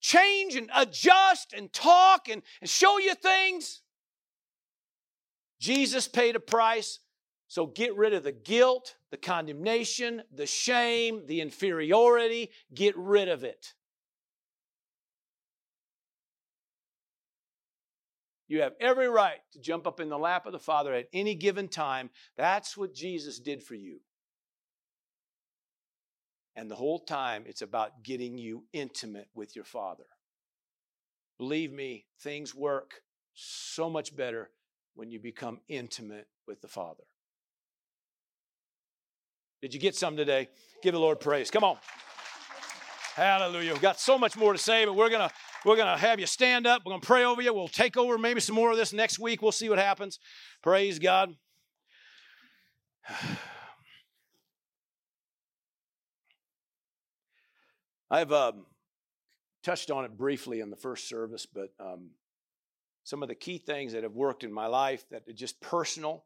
[0.00, 3.82] change and adjust and talk and, and show you things.
[5.60, 7.00] Jesus paid a price,
[7.48, 12.50] so get rid of the guilt, the condemnation, the shame, the inferiority.
[12.72, 13.74] Get rid of it.
[18.46, 21.34] You have every right to jump up in the lap of the Father at any
[21.34, 22.08] given time.
[22.36, 24.00] That's what Jesus did for you.
[26.58, 30.06] And the whole time, it's about getting you intimate with your Father.
[31.38, 33.02] Believe me, things work
[33.32, 34.50] so much better
[34.96, 37.04] when you become intimate with the Father.
[39.62, 40.48] Did you get some today?
[40.82, 41.48] Give the Lord praise.
[41.48, 41.76] Come on.
[43.14, 43.74] Hallelujah.
[43.74, 45.34] We've got so much more to say, but we're going to
[45.64, 46.82] we're going to have you stand up.
[46.84, 47.54] We're going to pray over you.
[47.54, 49.42] We'll take over maybe some more of this next week.
[49.42, 50.18] We'll see what happens.
[50.60, 51.36] Praise God.
[58.10, 58.64] I've um,
[59.62, 62.10] touched on it briefly in the first service, but um,
[63.04, 66.24] some of the key things that have worked in my life that are just personal,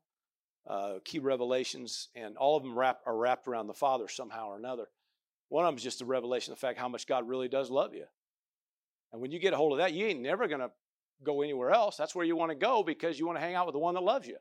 [0.67, 4.57] uh, key revelations, and all of them wrap, are wrapped around the Father somehow or
[4.57, 4.87] another.
[5.49, 7.71] One of them is just a revelation of the fact how much God really does
[7.71, 8.07] love you.
[9.13, 10.71] And when you get a hold of that, you ain't never going to
[11.23, 11.97] go anywhere else.
[11.97, 13.95] That's where you want to go because you want to hang out with the one
[13.95, 14.37] that loves you.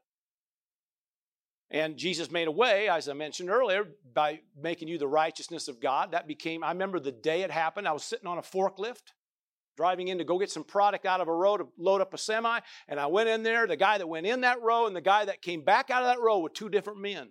[1.73, 5.79] And Jesus made a way, as I mentioned earlier, by making you the righteousness of
[5.79, 6.11] God.
[6.11, 7.87] That became, I remember the day it happened.
[7.87, 9.13] I was sitting on a forklift,
[9.77, 12.17] driving in to go get some product out of a row to load up a
[12.17, 12.59] semi.
[12.89, 13.67] And I went in there.
[13.67, 16.09] The guy that went in that row and the guy that came back out of
[16.09, 17.29] that row were two different men.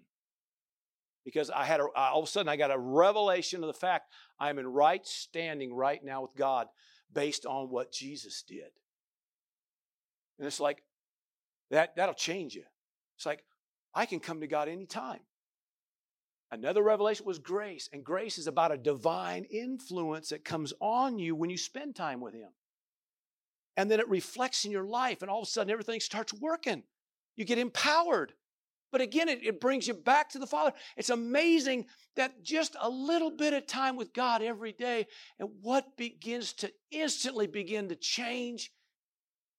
[1.23, 4.11] Because I had a, all of a sudden, I got a revelation of the fact
[4.39, 6.69] I'm in right standing right now with God
[7.13, 8.71] based on what Jesus did.
[10.39, 10.83] And it's like,
[11.71, 12.65] that, that'll change you.
[13.17, 13.45] It's like,
[13.95, 15.21] I can come to God anytime.
[16.53, 21.37] Another revelation was grace, and grace is about a divine influence that comes on you
[21.37, 22.51] when you spend time with Him.
[23.77, 26.83] And then it reflects in your life, and all of a sudden everything starts working.
[27.37, 28.33] You get empowered.
[28.91, 30.73] But again, it, it brings you back to the Father.
[30.97, 31.87] It's amazing
[32.17, 35.07] that just a little bit of time with God every day,
[35.39, 38.73] and what begins to instantly begin to change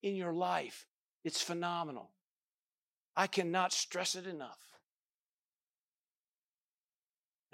[0.04, 0.86] in your life.
[1.24, 2.12] It's phenomenal.
[3.16, 4.60] I cannot stress it enough.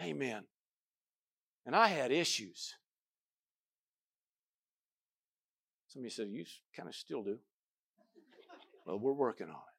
[0.01, 0.43] Amen.
[1.66, 2.76] And I had issues.
[5.88, 6.45] Somebody said, You
[6.76, 7.39] kind of still do.
[8.86, 9.78] Well, we're working on it.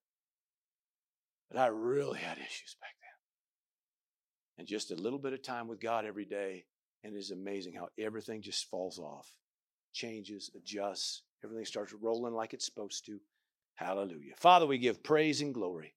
[1.51, 4.59] But I really had issues back then.
[4.59, 6.65] And just a little bit of time with God every day,
[7.05, 9.33] and it is amazing how everything just falls off,
[9.93, 13.19] changes, adjusts, everything starts rolling like it's supposed to.
[13.79, 14.35] Hallelujah.
[14.37, 15.95] Father, we give praise and glory.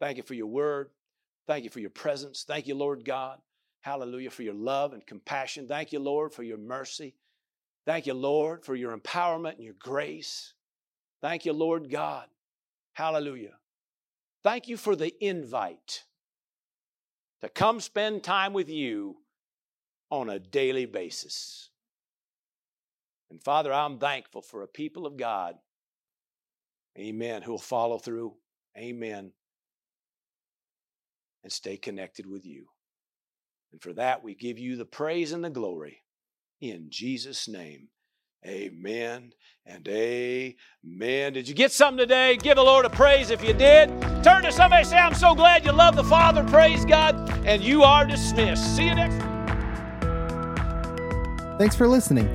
[0.00, 0.90] Thank you for your word.
[1.46, 2.44] Thank you for your presence.
[2.46, 3.38] Thank you, Lord God.
[3.82, 5.68] Hallelujah, for your love and compassion.
[5.68, 7.14] Thank you, Lord, for your mercy.
[7.86, 10.54] Thank you, Lord, for your empowerment and your grace.
[11.22, 12.26] Thank you, Lord God.
[12.94, 13.54] Hallelujah
[14.44, 16.04] Thank you for the invite
[17.40, 19.16] to come spend time with you
[20.10, 21.70] on a daily basis.
[23.30, 25.56] And Father, I'm thankful for a people of God,
[26.98, 28.34] amen, who will follow through,
[28.78, 29.32] amen,
[31.42, 32.66] and stay connected with you.
[33.72, 36.02] And for that, we give you the praise and the glory
[36.60, 37.88] in Jesus' name.
[38.46, 39.32] Amen
[39.64, 41.32] and amen.
[41.32, 42.36] Did you get something today?
[42.36, 43.88] Give the Lord a praise if you did.
[44.22, 46.44] Turn to somebody and say, I'm so glad you love the Father.
[46.44, 47.14] Praise God.
[47.46, 48.76] And you are dismissed.
[48.76, 49.22] See you next week.
[51.58, 52.28] Thanks for listening.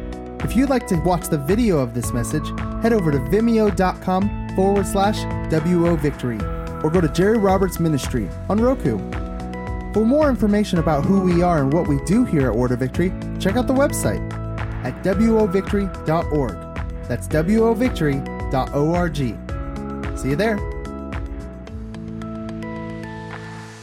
[0.44, 2.48] If you'd like to watch the video of this message,
[2.82, 6.40] head over to vimeo.com forward slash WO Victory
[6.84, 8.98] or go to Jerry Roberts Ministry on Roku.
[9.94, 13.12] For more information about who we are and what we do here at Order Victory,
[13.40, 14.22] check out the website
[14.84, 16.54] at wovictory.org.
[17.08, 19.18] That's wovictory.org.
[20.18, 20.79] See you there.